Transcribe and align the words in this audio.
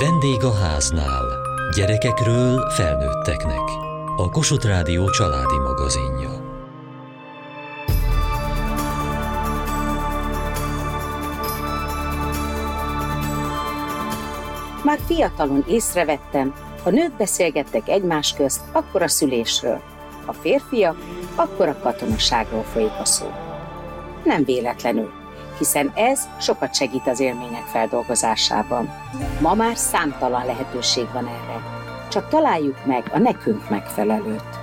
Vendég 0.00 0.44
a 0.44 0.54
háznál. 0.54 1.24
Gyerekekről 1.76 2.70
felnőtteknek. 2.70 3.60
A 4.16 4.30
Kossuth 4.30 4.66
Rádió 4.66 5.10
családi 5.10 5.58
magazinja. 5.58 6.30
Már 14.84 14.98
fiatalon 15.06 15.64
észrevettem, 15.68 16.54
ha 16.82 16.90
nők 16.90 17.16
beszélgettek 17.16 17.88
egymás 17.88 18.34
közt, 18.34 18.60
akkor 18.72 19.02
a 19.02 19.08
szülésről. 19.08 19.80
A 20.26 20.32
férfiak, 20.32 20.96
akkor 21.34 21.68
a 21.68 21.78
katonaságról 21.78 22.62
folyik 22.62 22.98
a 23.00 23.04
szó. 23.04 23.26
Nem 24.24 24.44
véletlenül, 24.44 25.10
hiszen 25.58 25.92
ez 25.94 26.28
sokat 26.40 26.74
segít 26.74 27.06
az 27.06 27.20
élmények 27.20 27.64
feldolgozásában. 27.64 28.90
Ma 29.40 29.54
már 29.54 29.76
számtalan 29.76 30.46
lehetőség 30.46 31.06
van 31.12 31.26
erre. 31.26 31.62
Csak 32.08 32.28
találjuk 32.28 32.84
meg 32.86 33.10
a 33.12 33.18
nekünk 33.18 33.68
megfelelőt. 33.68 34.57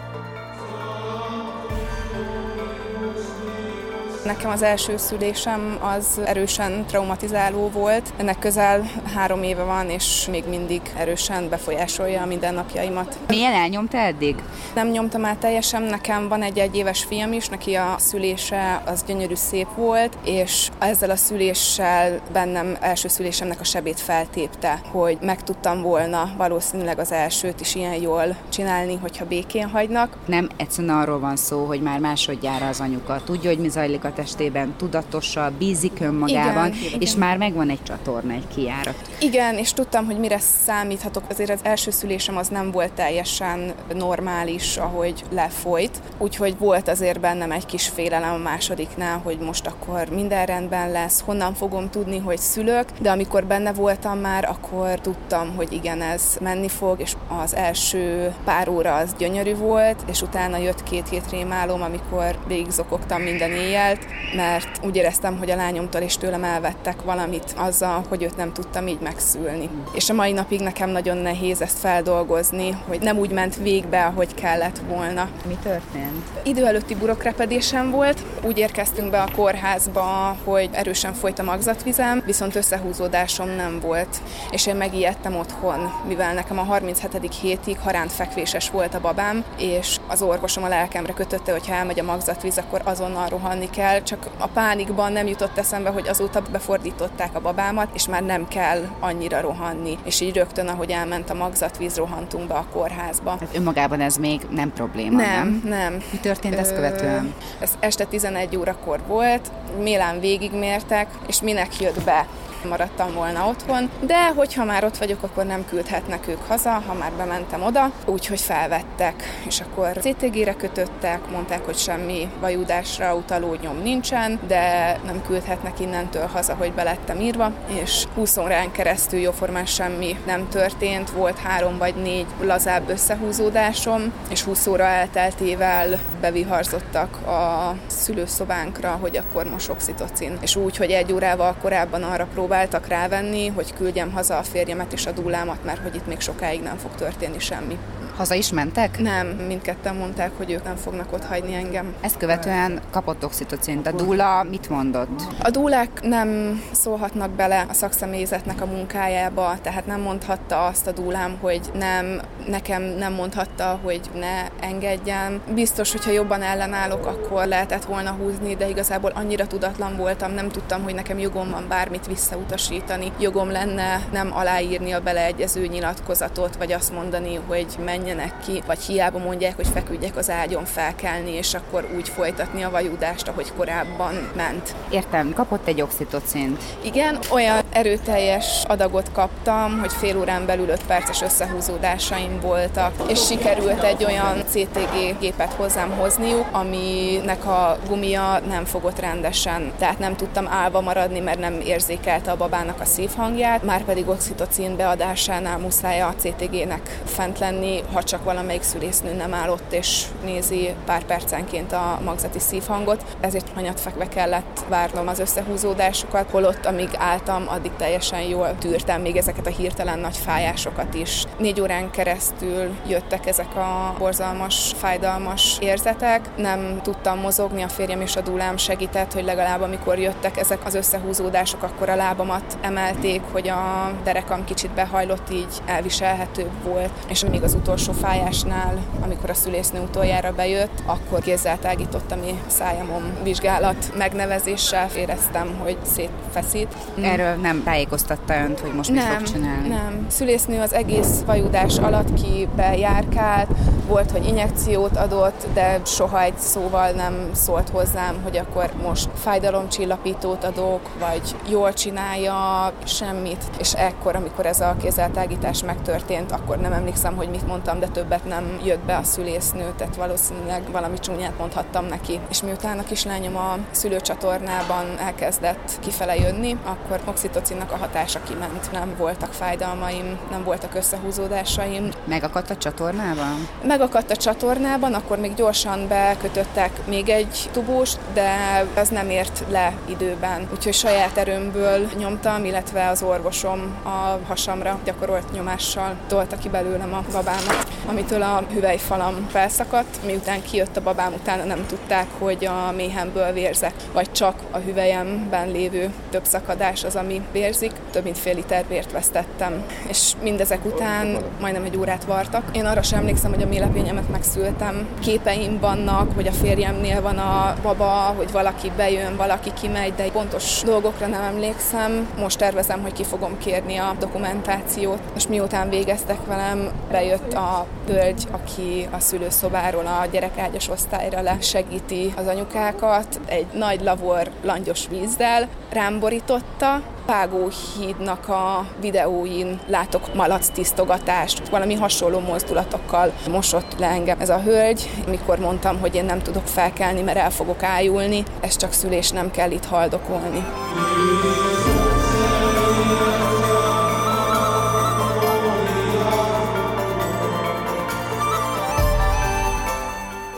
Nekem 4.26 4.50
az 4.50 4.62
első 4.62 4.98
szülésem 4.98 5.78
az 5.82 6.20
erősen 6.26 6.86
traumatizáló 6.86 7.70
volt. 7.70 8.14
Ennek 8.18 8.40
közel 8.40 8.92
három 9.14 9.44
éve 9.44 9.64
van, 9.64 9.90
és 9.90 10.28
még 10.32 10.44
mindig 10.50 10.82
erősen 10.98 11.50
befolyásolja 11.50 12.22
a 12.22 12.26
mindennapjaimat. 12.26 13.18
Milyen 13.28 13.54
elnyomta 13.54 13.98
eddig? 13.98 14.36
Nem 14.76 14.88
nyomtam 14.88 15.26
át 15.26 15.38
teljesen, 15.38 15.82
nekem 15.82 16.28
van 16.28 16.42
egy 16.42 16.60
egy 16.60 16.76
éves 16.76 17.04
fiam 17.04 17.34
is, 17.34 17.48
neki 17.48 17.74
a 17.74 17.96
szülése 17.98 18.82
az 18.86 19.04
gyönyörű 19.08 19.36
szép 19.36 19.68
volt, 19.76 20.18
és 20.24 20.70
ezzel 20.80 21.10
a 21.10 21.16
szüléssel 21.16 22.20
bennem 22.32 22.78
első 22.80 23.08
szülésemnek 23.08 23.60
a 23.60 23.64
sebét 23.64 24.00
feltépte, 24.00 24.82
hogy 24.92 25.18
meg 25.22 25.44
tudtam 25.44 25.82
volna 25.82 26.34
valószínűleg 26.38 27.00
az 27.00 27.12
elsőt 27.12 27.62
is 27.62 27.76
ilyen 27.76 28.02
jól 28.02 28.36
csinálni, 28.50 28.98
hogyha 29.02 29.26
békén 29.26 29.70
hagynak. 29.70 30.18
Nem 30.26 30.50
egyszerűen 30.58 30.96
arról 30.96 31.20
van 31.20 31.36
szó, 31.36 31.66
hogy 31.66 31.82
már 31.82 32.00
másodjára 32.00 32.68
az 32.68 32.80
anyuka 32.80 33.22
tudja, 33.26 33.50
hogy 33.50 33.60
mi 33.60 33.70
zajlik 33.70 34.04
a 34.04 34.14
testében, 34.16 34.74
tudatossal, 34.78 35.52
bízik 35.58 35.98
önmagában, 36.02 36.74
igen, 36.74 37.00
és 37.02 37.10
igen. 37.10 37.28
már 37.28 37.38
megvan 37.38 37.70
egy 37.70 37.84
csatorna, 37.84 38.34
egy 38.34 38.48
kiárat. 38.56 38.96
Igen, 39.20 39.58
és 39.58 39.74
tudtam, 39.74 40.06
hogy 40.06 40.20
mire 40.20 40.40
számíthatok. 40.40 41.24
Azért 41.30 41.50
az 41.50 41.60
első 41.64 41.92
szülésem 41.92 42.38
az 42.38 42.48
nem 42.48 42.72
volt 42.72 42.92
teljesen 42.92 43.74
normális, 43.94 44.78
ahogy 44.78 45.24
lefolyt, 45.32 46.02
úgyhogy 46.18 46.58
volt 46.58 46.88
azért 46.88 47.20
bennem 47.20 47.52
egy 47.52 47.66
kis 47.66 47.88
félelem 47.88 48.34
a 48.34 48.38
másodiknál, 48.38 49.20
hogy 49.24 49.38
most 49.38 49.68
akkor 49.68 50.10
minden 50.10 50.46
rendben 50.46 50.92
lesz, 50.92 51.22
honnan 51.26 51.54
fogom 51.54 51.90
tudni, 51.90 52.18
hogy 52.18 52.38
szülök, 52.38 52.86
de 53.02 53.12
amikor 53.12 53.46
benne 53.46 53.74
voltam 53.74 54.20
már, 54.20 54.46
akkor 54.46 55.00
tudtam, 55.00 55.56
hogy 55.56 55.74
igen, 55.74 56.02
ez 56.02 56.38
menni 56.42 56.70
fog, 56.70 57.00
és 57.00 57.14
az 57.44 57.56
első 57.56 58.34
pár 58.44 58.70
óra 58.70 58.96
az 58.96 59.16
gyönyörű 59.18 59.56
volt, 59.56 60.04
és 60.10 60.22
utána 60.22 60.58
jött 60.58 60.84
két 60.84 61.10
hét 61.10 61.30
rémálom, 61.32 61.82
amikor 61.82 62.38
végigzokogtam 62.48 63.22
minden 63.22 63.52
éjjel, 63.52 63.98
mert 64.36 64.86
úgy 64.86 64.96
éreztem, 64.96 65.38
hogy 65.38 65.52
a 65.52 65.56
lányomtól 65.56 66.02
és 66.02 66.18
tőlem 66.18 66.44
elvettek 66.44 67.02
valamit 67.02 67.54
azzal, 67.58 68.06
hogy 68.10 68.24
őt 68.24 68.38
nem 68.38 68.54
tudtam 68.54 68.88
így 68.88 69.00
megszülni. 69.00 69.70
És 69.94 70.10
a 70.10 70.14
mai 70.14 70.32
napig 70.32 70.60
nekem 70.60 70.90
nagyon 70.90 71.18
nehéz 71.18 71.62
ezt 71.62 71.80
feldolgozni, 71.80 72.78
hogy 72.88 73.00
nem 73.00 73.18
úgy 73.18 73.32
ment 73.32 73.56
végbe, 73.56 74.06
ahogy 74.06 74.34
kellett 74.34 74.80
volna. 74.88 75.30
Mi 75.48 75.58
történt? 75.64 76.26
Idő 76.44 76.66
előtti 76.66 76.96
burokrepedésem 76.96 77.92
volt. 77.92 78.20
Úgy 78.44 78.58
érkeztünk 78.58 79.10
be 79.10 79.22
a 79.22 79.32
kórházba, 79.36 80.38
hogy 80.44 80.70
erősen 80.72 81.14
folyt 81.14 81.40
a 81.40 81.44
magzatvizem, 81.44 82.24
viszont 82.26 82.56
összehúzódásom 82.56 83.50
nem 83.50 83.80
volt. 83.80 84.22
És 84.52 84.68
én 84.68 84.76
megijedtem 84.76 85.36
otthon, 85.36 85.92
mivel 86.08 86.34
nekem 86.34 86.60
a 86.60 86.64
37. 86.64 87.36
hétig 87.42 87.80
haránt 87.80 88.12
fekvéses 88.12 88.70
volt 88.70 88.94
a 88.94 89.02
babám, 89.02 89.44
és 89.58 89.98
az 90.08 90.22
orvosom 90.22 90.64
a 90.64 90.68
lelkemre 90.68 91.14
kötötte, 91.14 91.52
hogy 91.52 91.68
ha 91.68 91.74
elmegy 91.74 92.00
a 92.00 92.04
magzatvíz, 92.04 92.58
akkor 92.58 92.82
azonnal 92.84 93.28
rohanni 93.28 93.70
kell, 93.70 93.95
el, 93.96 94.04
csak 94.04 94.28
a 94.38 94.48
pánikban 94.48 95.12
nem 95.12 95.28
jutott 95.28 95.58
eszembe, 95.58 95.90
hogy 95.90 96.08
azóta 96.08 96.42
befordították 96.52 97.36
a 97.36 97.42
babámat, 97.42 97.88
és 97.94 98.08
már 98.08 98.24
nem 98.24 98.48
kell 98.48 98.88
annyira 99.00 99.42
rohanni. 99.42 99.98
És 100.04 100.22
így 100.22 100.36
rögtön, 100.36 100.68
ahogy 100.68 100.90
elment 100.90 101.30
a 101.30 101.34
magzatvíz, 101.34 101.96
rohantunk 101.96 102.48
be 102.48 102.54
a 102.54 102.66
kórházba. 102.74 103.36
Tehát 103.40 103.56
önmagában 103.56 104.02
ez 104.02 104.18
még 104.18 104.42
nem 104.50 104.74
probléma, 104.74 105.18
nem? 105.18 105.28
Nem, 105.28 105.62
nem. 105.64 105.94
Mi 106.12 106.18
történt 106.18 106.56
ezt 106.56 106.76
követően? 106.76 107.34
Ez 107.60 107.72
este 107.80 108.06
11 108.06 108.58
órakor 108.58 109.00
volt, 109.08 109.52
Mélán 109.82 110.20
végigmértek, 110.20 111.08
és 111.28 111.42
minek 111.42 111.80
jött 111.80 112.04
be 112.04 112.28
maradtam 112.68 113.14
volna 113.14 113.48
otthon, 113.48 113.90
de 114.00 114.28
hogyha 114.28 114.64
már 114.64 114.84
ott 114.84 114.98
vagyok, 114.98 115.24
akkor 115.24 115.46
nem 115.46 115.66
küldhetnek 115.66 116.28
ők 116.28 116.48
haza, 116.48 116.84
ha 116.88 116.94
már 116.94 117.12
bementem 117.12 117.64
oda, 117.64 117.92
úgyhogy 118.06 118.42
felvettek, 118.42 119.24
és 119.48 119.60
akkor 119.62 119.92
CTG-re 119.98 120.54
kötöttek, 120.54 121.30
mondták, 121.32 121.66
hogy 121.66 121.78
semmi 121.78 122.30
vajúdásra 122.40 123.16
utaló 123.16 123.56
nyom 123.62 123.82
nincsen, 123.82 124.40
de 124.48 124.98
nem 125.06 125.22
küldhetnek 125.28 125.80
innentől 125.80 126.26
haza, 126.26 126.56
hogy 126.56 126.72
belettem 126.72 127.20
írva, 127.20 127.52
és 127.82 128.06
20 128.16 128.38
órán 128.38 128.72
keresztül 128.72 129.20
jóformán 129.20 129.66
semmi 129.66 130.20
nem 130.26 130.50
történt, 130.50 131.10
volt 131.10 131.40
három 131.40 131.78
vagy 131.78 131.96
négy 131.96 132.26
lazább 132.42 132.90
összehúzódásom, 132.90 134.14
és 134.30 134.42
20 134.42 134.68
óra 134.68 134.84
elteltével 134.84 136.00
beviharzottak 136.22 137.28
a 137.28 137.76
szülőszobánkra, 137.88 138.98
hogy 139.02 139.18
akkor 139.18 139.50
most 139.50 139.70
oxitocin. 139.70 140.38
És 140.42 140.56
úgy, 140.56 140.78
hogy 140.78 140.92
egy 140.92 141.14
órával 141.14 141.56
korábban 141.62 142.04
arra 142.04 142.28
próbál 142.34 142.55
próbáltak 142.56 142.88
rávenni, 142.88 143.48
hogy 143.48 143.74
küldjem 143.74 144.12
haza 144.12 144.38
a 144.38 144.44
férjemet 144.44 144.94
és 144.94 145.06
a 145.06 145.12
dúlámat, 145.12 145.64
mert 145.64 145.82
hogy 145.82 145.96
itt 145.96 146.08
még 146.08 146.20
sokáig 146.20 146.62
nem 146.62 146.78
fog 146.78 146.96
történni 146.96 147.40
semmi. 147.40 147.78
Haza 148.18 148.34
is 148.34 148.52
mentek? 148.52 149.00
Nem, 149.00 149.28
mindketten 149.28 149.96
mondták, 149.96 150.32
hogy 150.38 150.52
ők 150.52 150.64
nem 150.64 150.76
fognak 150.76 151.14
ott 151.14 151.26
hagyni 151.26 151.54
engem. 151.54 151.94
Ezt 152.02 152.18
követően 152.18 152.82
kapott 152.92 153.24
oxitocint. 153.26 153.88
A 153.88 153.92
dúla 153.92 154.44
mit 154.44 154.70
mondott? 154.70 155.22
A 155.44 155.50
dúlák 155.50 156.02
nem 156.02 156.62
szólhatnak 156.72 157.30
bele 157.30 157.66
a 157.70 157.74
szakszemélyzetnek 157.74 158.62
a 158.62 158.66
munkájába, 158.66 159.56
tehát 159.62 159.86
nem 159.86 160.02
mondhatta 160.02 160.66
azt 160.66 160.88
a 160.88 160.92
dúlám, 160.92 161.38
hogy 161.42 161.62
nem, 161.74 162.22
nekem 162.48 162.82
nem 162.82 163.14
mondhatta, 163.14 163.80
hogy 163.84 164.02
ne 164.14 164.68
engedjem. 164.68 165.42
Biztos, 165.54 165.92
hogyha 165.92 166.12
jobban 166.12 166.42
ellenállok, 166.42 167.06
akkor 167.06 167.46
lehetett 167.46 167.86
volna 167.86 168.12
húzni, 168.12 168.56
de 168.56 168.70
igazából 168.70 169.12
annyira 169.16 169.48
tudatlan 169.48 169.96
voltam, 169.96 170.32
nem 170.32 170.50
tudtam, 170.50 170.84
hogy 170.84 170.96
nekem 170.96 171.20
jogom 171.20 171.50
van 171.50 171.66
bármit 171.68 172.08
visszautasítani. 172.08 173.12
Jogom 173.20 173.52
lenne 173.52 174.02
nem 174.12 174.36
aláírni 174.36 174.92
a 174.92 175.02
beleegyező 175.02 175.68
nyilatkozatot, 175.68 176.56
vagy 176.56 176.72
azt 176.72 176.94
mondani, 176.94 177.40
hogy 177.48 177.68
menj 177.86 178.04
menjenek 178.06 178.34
ki, 178.46 178.64
vagy 178.66 178.80
hiába 178.80 179.18
mondják, 179.18 179.56
hogy 179.56 179.68
feküdjek 179.74 180.16
az 180.16 180.30
ágyon 180.30 180.66
felkelni, 180.66 181.32
és 181.32 181.54
akkor 181.54 181.88
úgy 181.96 182.10
folytatni 182.10 182.64
a 182.64 182.70
vajudást, 182.70 183.28
ahogy 183.28 183.52
korábban 183.58 184.30
ment. 184.36 184.76
Értem, 184.90 185.34
kapott 185.34 185.68
egy 185.68 185.82
oxitocint. 185.82 186.62
Igen, 186.82 187.20
olyan 187.32 187.64
erőteljes 187.72 188.64
adagot 188.68 189.12
kaptam, 189.12 189.80
hogy 189.80 189.92
fél 189.92 190.18
órán 190.18 190.46
belül 190.46 190.70
5 190.70 190.84
perces 190.88 191.22
összehúzódásaim 191.22 192.40
voltak, 192.40 192.94
és 193.08 193.26
sikerült 193.26 193.84
egy 193.84 194.04
olyan 194.04 194.44
CTG 194.50 195.20
gépet 195.20 195.54
hozzám 195.54 195.92
hozniuk, 195.92 196.48
aminek 196.52 197.46
a 197.46 197.78
gumia 197.88 198.40
nem 198.48 198.66
fogott 198.66 199.00
rendesen, 199.00 199.72
tehát 199.78 200.00
nem 200.00 200.16
tudtam 200.16 200.48
állva 200.48 200.82
maradni, 200.82 201.20
mert 201.20 201.40
nem 201.40 201.60
érzékelte 201.60 202.32
a 202.32 202.38
babának 202.38 202.82
a 202.82 202.86
szívhangját, 202.86 203.64
már 203.64 203.84
pedig 203.84 204.08
oxitocin 204.08 204.76
beadásánál 204.76 205.58
muszáj 205.58 206.02
a 206.02 206.14
CTG-nek 206.18 207.02
fent 207.06 207.40
lenni, 207.40 207.84
ha 207.96 208.04
csak 208.04 208.24
valamelyik 208.24 208.62
szülésznő 208.62 209.14
nem 209.14 209.34
áll 209.34 209.50
ott 209.50 209.74
és 209.74 210.06
nézi 210.24 210.74
pár 210.86 211.04
percenként 211.04 211.72
a 211.72 212.00
magzati 212.04 212.40
szívhangot, 212.40 213.04
ezért 213.20 213.52
hanyat 213.54 213.80
fekve 213.80 214.08
kellett 214.08 214.64
várnom 214.70 215.08
az 215.08 215.20
összehúzódásokat, 215.20 216.30
holott 216.30 216.66
amíg 216.66 216.90
álltam, 216.98 217.46
addig 217.48 217.72
teljesen 217.78 218.22
jól 218.22 218.58
tűrtem 218.58 219.02
még 219.02 219.16
ezeket 219.16 219.48
a 219.48 219.50
hirtelen 219.50 220.00
nagy 220.00 220.18
fájásokat 220.18 220.94
is. 220.94 221.24
Négy 221.38 221.62
órán 221.62 221.92
keresztül 221.92 222.76
jöttek 222.88 223.26
ezek 223.26 223.56
a 223.56 223.96
borzalmas, 223.98 224.74
fájdalmas 224.78 225.58
érzetek, 225.60 226.30
nem 226.38 226.80
tudtam 226.84 227.20
mozogni, 227.20 227.62
a 227.62 227.68
férjem 227.70 228.02
és 228.02 228.16
a 228.16 228.22
dúlám 228.22 228.58
segített, 228.58 229.14
hogy 229.14 229.24
legalább 229.24 229.62
amikor 229.62 230.00
jöttek 230.00 230.38
ezek 230.38 230.66
az 230.66 230.76
összehúzódások, 230.76 231.64
akkor 231.64 231.90
a 231.90 231.96
lábamat 231.96 232.58
emelték, 232.62 233.22
hogy 233.32 233.48
a 233.48 233.92
derekam 234.04 234.44
kicsit 234.44 234.72
behajlott, 234.72 235.32
így 235.32 235.62
elviselhetőbb 235.66 236.64
volt, 236.64 236.92
és 237.08 237.26
még 237.26 237.44
az 237.44 237.54
utolsó 237.54 237.85
utolsó 237.88 238.08
fájásnál, 238.08 238.78
amikor 239.04 239.30
a 239.30 239.34
szülésznő 239.34 239.80
utoljára 239.80 240.32
bejött, 240.32 240.84
akkor 240.86 241.20
kézzel 241.20 241.60
tágított 241.60 242.16
mi 242.22 242.40
szájamon 242.48 243.02
vizsgálat 243.24 243.92
megnevezéssel 243.98 244.88
éreztem, 244.96 245.56
hogy 245.60 245.78
szétfeszít. 245.82 246.76
Erről 247.02 247.36
nem 247.36 247.64
tájékoztatta 247.64 248.36
önt, 248.36 248.60
hogy 248.60 248.74
most 248.74 248.92
nem, 248.92 249.08
mit 249.08 249.18
fog 249.18 249.36
csinálni? 249.36 249.68
Nem, 249.68 250.06
szülésznő 250.10 250.62
az 250.62 250.74
egész 250.74 251.22
vajudás 251.26 251.78
alatt 251.78 252.14
ki 252.14 252.48
bejárkált, 252.56 253.50
volt, 253.88 254.12
hogy 254.12 254.26
injekciót 254.26 254.98
adott, 254.98 255.48
de 255.54 255.82
soha 255.86 256.22
egy 256.22 256.38
szóval 256.38 256.92
nem 256.92 257.30
szólt 257.34 257.70
hozzám, 257.70 258.16
hogy 258.24 258.38
akkor 258.38 258.70
most 258.84 259.10
fájdalomcsillapítót 259.16 260.44
adok, 260.44 260.80
vagy 261.00 261.36
jól 261.50 261.74
csinálja, 261.74 262.72
semmit. 262.86 263.44
És 263.60 263.74
ekkor, 263.74 264.16
amikor 264.16 264.46
ez 264.46 264.60
a 264.60 264.76
kézzeltágítás 264.82 265.64
megtörtént, 265.64 266.32
akkor 266.32 266.58
nem 266.58 266.74
emlékszem, 266.74 267.16
hogy 267.16 267.30
mit 267.30 267.48
mondtam, 267.48 267.75
de 267.80 267.88
többet 267.88 268.26
nem 268.26 268.60
jött 268.64 268.80
be 268.86 268.98
a 268.98 269.04
szülésznő, 269.04 269.74
tehát 269.78 269.96
valószínűleg 269.96 270.72
valami 270.72 271.00
csúnyát 271.00 271.38
mondhattam 271.38 271.86
neki. 271.86 272.20
És 272.30 272.42
miután 272.42 272.80
a 272.80 272.84
kislányom 272.84 273.36
a 273.36 273.58
szülőcsatornában 273.72 274.98
elkezdett 275.00 275.80
kifele 275.80 276.16
jönni, 276.16 276.58
akkor 276.64 277.02
oxitocinnak 277.06 277.72
a 277.72 277.78
hatása 277.78 278.20
kiment. 278.28 278.72
Nem 278.72 278.96
voltak 278.98 279.34
fájdalmaim, 279.34 280.20
nem 280.30 280.44
voltak 280.44 280.76
összehúzódásaim. 280.76 281.90
Megakadt 282.06 282.50
a 282.50 282.58
csatornában? 282.58 283.48
Megakadt 283.64 284.12
a 284.12 284.16
csatornában, 284.16 284.94
akkor 284.94 285.18
még 285.18 285.34
gyorsan 285.34 285.88
bekötöttek 285.88 286.86
még 286.88 287.10
egy 287.10 287.50
tubust, 287.52 288.00
de 288.14 288.64
ez 288.74 288.90
nem 288.90 289.10
ért 289.10 289.44
le 289.50 289.74
időben. 289.86 290.48
Úgyhogy 290.54 290.74
saját 290.74 291.18
erőmből 291.18 291.90
nyomtam, 291.98 292.46
illetve 292.46 292.88
az 292.88 293.04
orvosom 293.04 293.76
a 293.84 294.28
hasamra 294.28 294.80
gyakorolt 294.84 295.32
nyomással 295.32 295.96
tolta 296.08 296.38
ki 296.38 296.50
belőlem 296.50 296.94
a 296.94 297.04
babámat, 297.12 297.65
amitől 297.86 298.22
a 298.22 298.44
hüvelyfalam 298.54 299.28
felszakadt. 299.30 300.06
Miután 300.06 300.42
kijött 300.42 300.78
a 300.78 300.82
babám, 300.82 301.14
utána 301.14 301.44
nem 301.44 301.66
tudták, 301.68 302.08
hogy 302.20 302.46
a 302.46 302.72
méhemből 302.72 303.32
vérzek, 303.32 303.74
vagy 303.94 304.12
csak 304.12 304.36
a 304.52 304.58
hüvelyemben 304.58 305.52
lévő 305.52 305.94
több 306.10 306.26
szakadás 306.26 306.84
az, 306.84 306.96
ami 306.96 307.22
vérzik. 307.32 307.72
Több 307.92 308.04
mint 308.04 308.18
fél 308.18 308.36
liter 308.36 308.64
vért 308.68 308.92
vesztettem. 308.92 309.66
És 309.88 310.12
mindezek 310.22 310.66
után 310.66 311.18
majdnem 311.40 311.64
egy 311.64 311.78
órát 311.78 312.04
vartak. 312.04 312.44
Én 312.52 312.66
arra 312.66 312.82
sem 312.82 313.00
emlékszem, 313.00 313.34
hogy 313.34 313.44
a 313.44 313.48
mélepényemet 313.48 314.10
megszültem. 314.10 314.88
Képeim 315.00 315.60
vannak, 315.60 316.12
hogy 316.16 316.28
a 316.28 316.32
férjemnél 316.32 317.02
van 317.02 317.18
a 317.18 317.56
baba, 317.62 318.14
hogy 318.18 318.32
valaki 318.32 318.72
bejön, 318.78 319.16
valaki 319.16 319.54
kimegy, 319.62 319.94
de 319.94 320.12
pontos 320.12 320.62
dolgokra 320.64 321.08
nem 321.08 321.22
emlékszem. 321.22 322.08
Most 322.20 322.38
tervezem, 322.38 322.82
hogy 322.82 322.94
ki 322.94 323.04
fogom 323.04 323.38
kérni 323.38 323.78
a 323.78 323.96
dokumentációt. 324.00 325.00
És 325.16 325.28
miután 325.28 325.70
végeztek 325.70 326.26
velem, 326.26 326.72
bejött 326.92 327.34
a 327.34 327.55
hölgy, 327.88 328.28
aki 328.32 328.88
a 328.92 329.00
szülőszobáról 329.00 329.86
a 329.86 330.06
gyerekágyas 330.12 330.70
osztályra 330.70 331.22
lesegíti 331.22 332.14
az 332.18 332.28
anyukákat, 332.28 333.20
egy 333.26 333.46
nagy 333.54 333.82
lavor 333.82 334.32
langyos 334.44 334.88
vízzel, 334.88 335.48
rám 335.72 336.00
borította, 336.00 336.82
Vágóhídnak 337.06 338.30
a 338.30 338.66
videóin 338.82 339.60
látok 339.68 340.16
malac 340.16 340.48
tisztogatást, 340.50 341.50
valami 341.50 341.74
hasonló 341.74 342.20
mozdulatokkal 342.20 343.14
mosott 343.30 343.80
le 343.80 343.88
engem 343.88 344.20
ez 344.20 344.30
a 344.30 344.42
hölgy, 344.42 344.90
mikor 345.08 345.40
mondtam, 345.40 345.80
hogy 345.80 345.96
én 345.96 346.06
nem 346.06 346.22
tudok 346.22 346.48
felkelni, 346.48 347.02
mert 347.02 347.18
el 347.18 347.32
fogok 347.32 347.64
ájulni, 347.64 348.24
ez 348.42 348.56
csak 348.56 348.72
szülés, 348.74 349.10
nem 349.10 349.32
kell 349.32 349.52
itt 349.52 349.66
haldokolni. 349.66 350.46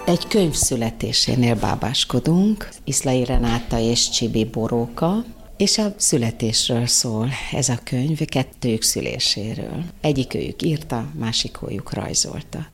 Egy 0.08 0.28
könyv 0.28 0.54
születésénél 0.54 1.56
bábáskodunk, 1.56 2.70
Iszlai 2.84 3.26
Renáta 3.26 3.80
és 3.80 4.10
Csibi 4.10 4.46
Boróka, 4.46 5.24
és 5.58 5.78
a 5.78 5.94
születésről 5.98 6.86
szól 6.86 7.30
ez 7.52 7.70
a 7.70 7.80
könyv, 7.84 8.26
kettőjük 8.26 8.82
szüléséről. 8.82 9.84
Egyik 10.02 10.34
őjük 10.34 10.62
írta, 10.62 11.12
másik 11.20 11.58
őjük 11.70 11.94
rajzolta. 11.94 12.68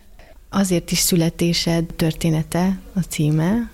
Azért 0.49 0.91
is 0.91 0.97
születésed 0.97 1.85
története 1.85 2.79
a 2.95 2.99
címe, 2.99 3.71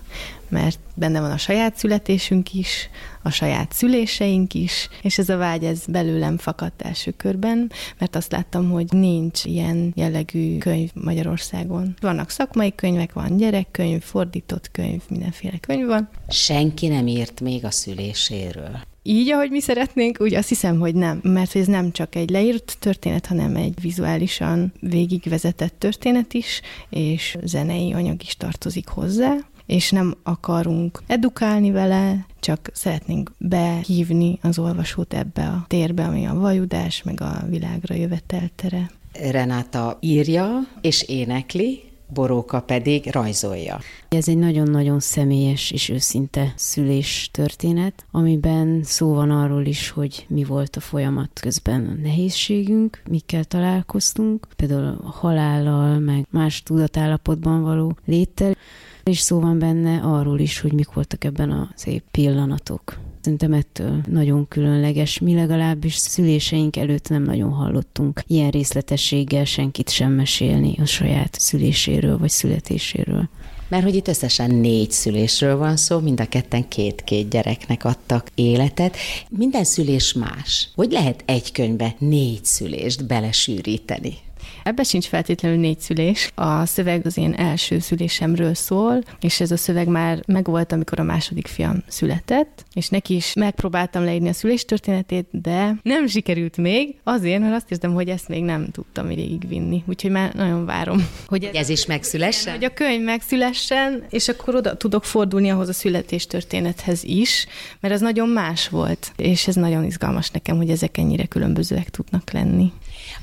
mert 0.48 0.78
benne 0.94 1.20
van 1.20 1.30
a 1.30 1.36
saját 1.36 1.76
születésünk 1.76 2.54
is, 2.54 2.88
a 3.22 3.30
saját 3.30 3.72
szüléseink 3.72 4.54
is, 4.54 4.88
és 5.02 5.18
ez 5.18 5.28
a 5.28 5.36
vágy 5.36 5.64
ez 5.64 5.84
belőlem 5.86 6.38
fakadt 6.38 6.82
első 6.82 7.10
körben, 7.10 7.72
mert 7.98 8.16
azt 8.16 8.32
láttam, 8.32 8.70
hogy 8.70 8.86
nincs 8.90 9.44
ilyen 9.44 9.92
jellegű 9.96 10.58
könyv 10.58 10.90
Magyarországon. 10.94 11.94
Vannak 12.00 12.30
szakmai 12.30 12.74
könyvek, 12.74 13.12
van 13.12 13.36
gyerekkönyv, 13.36 14.02
fordított 14.02 14.70
könyv, 14.70 15.02
mindenféle 15.08 15.58
könyv 15.58 15.86
van. 15.86 16.08
Senki 16.28 16.88
nem 16.88 17.06
írt 17.06 17.40
még 17.40 17.64
a 17.64 17.70
szüléséről 17.70 18.88
így, 19.02 19.30
ahogy 19.30 19.50
mi 19.50 19.60
szeretnénk, 19.60 20.20
úgy 20.20 20.34
azt 20.34 20.48
hiszem, 20.48 20.78
hogy 20.78 20.94
nem, 20.94 21.20
mert 21.22 21.56
ez 21.56 21.66
nem 21.66 21.92
csak 21.92 22.14
egy 22.14 22.30
leírt 22.30 22.76
történet, 22.78 23.26
hanem 23.26 23.56
egy 23.56 23.80
vizuálisan 23.80 24.72
végigvezetett 24.80 25.74
történet 25.78 26.34
is, 26.34 26.60
és 26.90 27.36
zenei 27.42 27.92
anyag 27.92 28.22
is 28.22 28.36
tartozik 28.36 28.88
hozzá, 28.88 29.36
és 29.70 29.90
nem 29.90 30.14
akarunk 30.22 31.02
edukálni 31.06 31.70
vele, 31.70 32.26
csak 32.40 32.70
szeretnénk 32.72 33.32
behívni 33.38 34.38
az 34.42 34.58
olvasót 34.58 35.14
ebbe 35.14 35.46
a 35.46 35.64
térbe, 35.68 36.04
ami 36.04 36.26
a 36.26 36.34
vajudás, 36.34 37.02
meg 37.02 37.20
a 37.20 37.44
világra 37.48 37.94
jöveteltere. 37.94 38.90
Renáta 39.30 39.98
írja 40.00 40.48
és 40.80 41.02
énekli, 41.02 41.82
Boróka 42.12 42.60
pedig 42.60 43.06
rajzolja. 43.10 43.80
Ez 44.08 44.28
egy 44.28 44.38
nagyon-nagyon 44.38 45.00
személyes 45.00 45.70
és 45.70 45.88
őszinte 45.88 46.52
szülés 46.56 47.28
történet, 47.32 48.04
amiben 48.10 48.80
szó 48.82 49.14
van 49.14 49.30
arról 49.30 49.66
is, 49.66 49.90
hogy 49.90 50.26
mi 50.28 50.44
volt 50.44 50.76
a 50.76 50.80
folyamat 50.80 51.40
közben 51.40 51.86
a 51.86 52.02
nehézségünk, 52.02 53.02
mikkel 53.08 53.44
találkoztunk, 53.44 54.46
például 54.56 54.98
a 55.04 55.10
halállal, 55.10 55.98
meg 55.98 56.26
más 56.30 56.62
tudatállapotban 56.62 57.62
való 57.62 57.96
léttel, 58.04 58.56
és 59.04 59.18
szó 59.18 59.40
van 59.40 59.58
benne 59.58 60.00
arról 60.02 60.38
is, 60.38 60.60
hogy 60.60 60.72
mik 60.72 60.92
voltak 60.92 61.24
ebben 61.24 61.50
a 61.50 61.70
szép 61.74 62.02
pillanatok. 62.10 62.98
Szerintem 63.20 63.52
ettől 63.52 64.00
nagyon 64.08 64.48
különleges. 64.48 65.18
Mi 65.18 65.34
legalábbis 65.34 65.94
szüléseink 65.94 66.76
előtt 66.76 67.08
nem 67.08 67.22
nagyon 67.22 67.50
hallottunk 67.50 68.22
ilyen 68.26 68.50
részletességgel 68.50 69.44
senkit 69.44 69.90
sem 69.90 70.12
mesélni 70.12 70.74
a 70.78 70.84
saját 70.84 71.40
szüléséről 71.40 72.18
vagy 72.18 72.30
születéséről. 72.30 73.28
Mert 73.68 73.84
hogy 73.84 73.94
itt 73.94 74.08
összesen 74.08 74.54
négy 74.54 74.90
szülésről 74.90 75.56
van 75.56 75.76
szó, 75.76 75.98
mind 75.98 76.20
a 76.20 76.28
ketten 76.28 76.68
két-két 76.68 77.28
gyereknek 77.28 77.84
adtak 77.84 78.30
életet. 78.34 78.96
Minden 79.28 79.64
szülés 79.64 80.12
más. 80.12 80.68
Hogy 80.74 80.92
lehet 80.92 81.22
egy 81.26 81.52
könyvbe 81.52 81.94
négy 81.98 82.44
szülést 82.44 83.06
belesűríteni? 83.06 84.14
Ebbe 84.62 84.82
sincs 84.82 85.06
feltétlenül 85.06 85.58
négy 85.58 85.80
szülés. 85.80 86.30
A 86.34 86.66
szöveg 86.66 87.06
az 87.06 87.16
én 87.16 87.32
első 87.32 87.78
szülésemről 87.78 88.54
szól, 88.54 89.02
és 89.20 89.40
ez 89.40 89.50
a 89.50 89.56
szöveg 89.56 89.88
már 89.88 90.22
megvolt, 90.26 90.72
amikor 90.72 91.00
a 91.00 91.02
második 91.02 91.46
fiam 91.46 91.82
született, 91.88 92.64
és 92.74 92.88
neki 92.88 93.14
is 93.14 93.32
megpróbáltam 93.34 94.04
leírni 94.04 94.28
a 94.28 94.32
szülés 94.32 94.64
történetét, 94.64 95.26
de 95.30 95.74
nem 95.82 96.06
sikerült 96.06 96.56
még, 96.56 96.94
azért, 97.04 97.40
mert 97.40 97.54
azt 97.54 97.70
érzem, 97.70 97.92
hogy 97.92 98.08
ezt 98.08 98.28
még 98.28 98.42
nem 98.42 98.68
tudtam 98.70 99.06
végigvinni. 99.06 99.82
Úgyhogy 99.86 100.10
már 100.10 100.34
nagyon 100.34 100.64
várom, 100.64 101.08
hogy 101.26 101.44
ez, 101.44 101.54
ez 101.54 101.68
is 101.68 101.86
megszülessen. 101.86 102.52
Hogy 102.54 102.64
a 102.64 102.72
könyv 102.74 103.04
megszülessen, 103.04 104.04
és 104.10 104.28
akkor 104.28 104.54
oda 104.54 104.76
tudok 104.76 105.04
fordulni 105.04 105.50
ahhoz 105.50 105.68
a 105.68 105.72
születés 105.72 106.26
történethez 106.26 107.04
is, 107.04 107.46
mert 107.80 107.94
ez 107.94 108.00
nagyon 108.00 108.28
más 108.28 108.68
volt, 108.68 109.12
és 109.16 109.48
ez 109.48 109.54
nagyon 109.54 109.84
izgalmas 109.84 110.30
nekem, 110.30 110.56
hogy 110.56 110.70
ezek 110.70 110.98
ennyire 110.98 111.24
különbözőek 111.24 111.90
tudnak 111.90 112.30
lenni. 112.32 112.72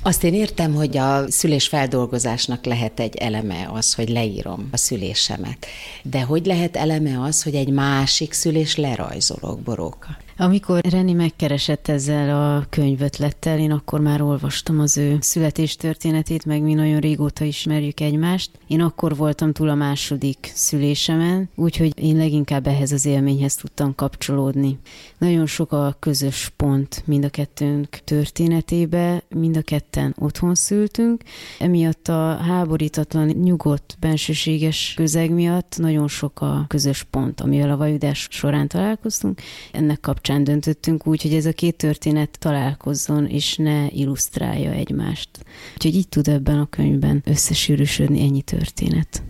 Azt 0.02 0.24
én 0.24 0.34
értem, 0.34 0.74
hogy 0.74 0.96
a 0.96 1.30
szülés 1.30 1.68
feldolgozásnak 1.68 2.64
lehet 2.64 3.00
egy 3.00 3.16
eleme 3.16 3.70
az, 3.72 3.94
hogy 3.94 4.08
leírom 4.08 4.68
a 4.72 4.76
szülésemet. 4.76 5.66
De 6.02 6.20
hogy 6.22 6.46
lehet 6.46 6.76
eleme 6.76 7.22
az, 7.22 7.42
hogy 7.42 7.54
egy 7.54 7.68
másik 7.68 8.32
szülés 8.32 8.76
lerajzolok, 8.76 9.60
Boróka? 9.60 10.16
Amikor 10.40 10.80
Reni 10.90 11.12
megkeresett 11.12 11.88
ezzel 11.88 12.42
a 12.42 12.66
könyvötlettel, 12.70 13.58
én 13.58 13.70
akkor 13.70 14.00
már 14.00 14.22
olvastam 14.22 14.80
az 14.80 14.96
ő 14.96 15.18
születéstörténetét, 15.20 16.44
meg 16.44 16.62
mi 16.62 16.74
nagyon 16.74 17.00
régóta 17.00 17.44
ismerjük 17.44 18.00
egymást. 18.00 18.50
Én 18.66 18.80
akkor 18.80 19.16
voltam 19.16 19.52
túl 19.52 19.68
a 19.68 19.74
második 19.74 20.50
szülésemen, 20.54 21.48
úgyhogy 21.54 21.92
én 22.02 22.16
leginkább 22.16 22.66
ehhez 22.66 22.92
az 22.92 23.06
élményhez 23.06 23.54
tudtam 23.54 23.94
kapcsolódni. 23.94 24.78
Nagyon 25.18 25.46
sok 25.46 25.72
a 25.72 25.96
közös 25.98 26.52
pont 26.56 27.02
mind 27.06 27.24
a 27.24 27.28
kettőnk 27.28 27.88
történetébe, 28.04 29.22
mind 29.28 29.56
a 29.56 29.62
ketten 29.62 30.14
otthon 30.18 30.54
szültünk, 30.54 31.22
emiatt 31.58 32.08
a 32.08 32.36
háborítatlan, 32.36 33.26
nyugodt, 33.26 33.96
bensőséges 34.00 34.92
közeg 34.96 35.30
miatt 35.30 35.74
nagyon 35.78 36.08
sok 36.08 36.40
a 36.40 36.64
közös 36.68 37.02
pont, 37.02 37.40
amivel 37.40 37.70
a 37.70 37.76
vajudás 37.76 38.26
során 38.30 38.68
találkoztunk. 38.68 39.40
Ennek 39.72 40.00
kapcsolatban 40.00 40.26
kapcsán 40.28 40.44
döntöttünk 40.44 41.06
úgy, 41.06 41.22
hogy 41.22 41.34
ez 41.34 41.46
a 41.46 41.52
két 41.52 41.76
történet 41.76 42.38
találkozzon, 42.38 43.26
és 43.26 43.56
ne 43.56 43.86
illusztrálja 43.86 44.70
egymást. 44.70 45.28
Úgyhogy 45.74 45.94
így 45.94 46.08
tud 46.08 46.28
ebben 46.28 46.58
a 46.58 46.66
könyvben 46.70 47.22
összesűrűsödni 47.24 48.20
ennyi 48.20 48.42
történet. 48.42 49.22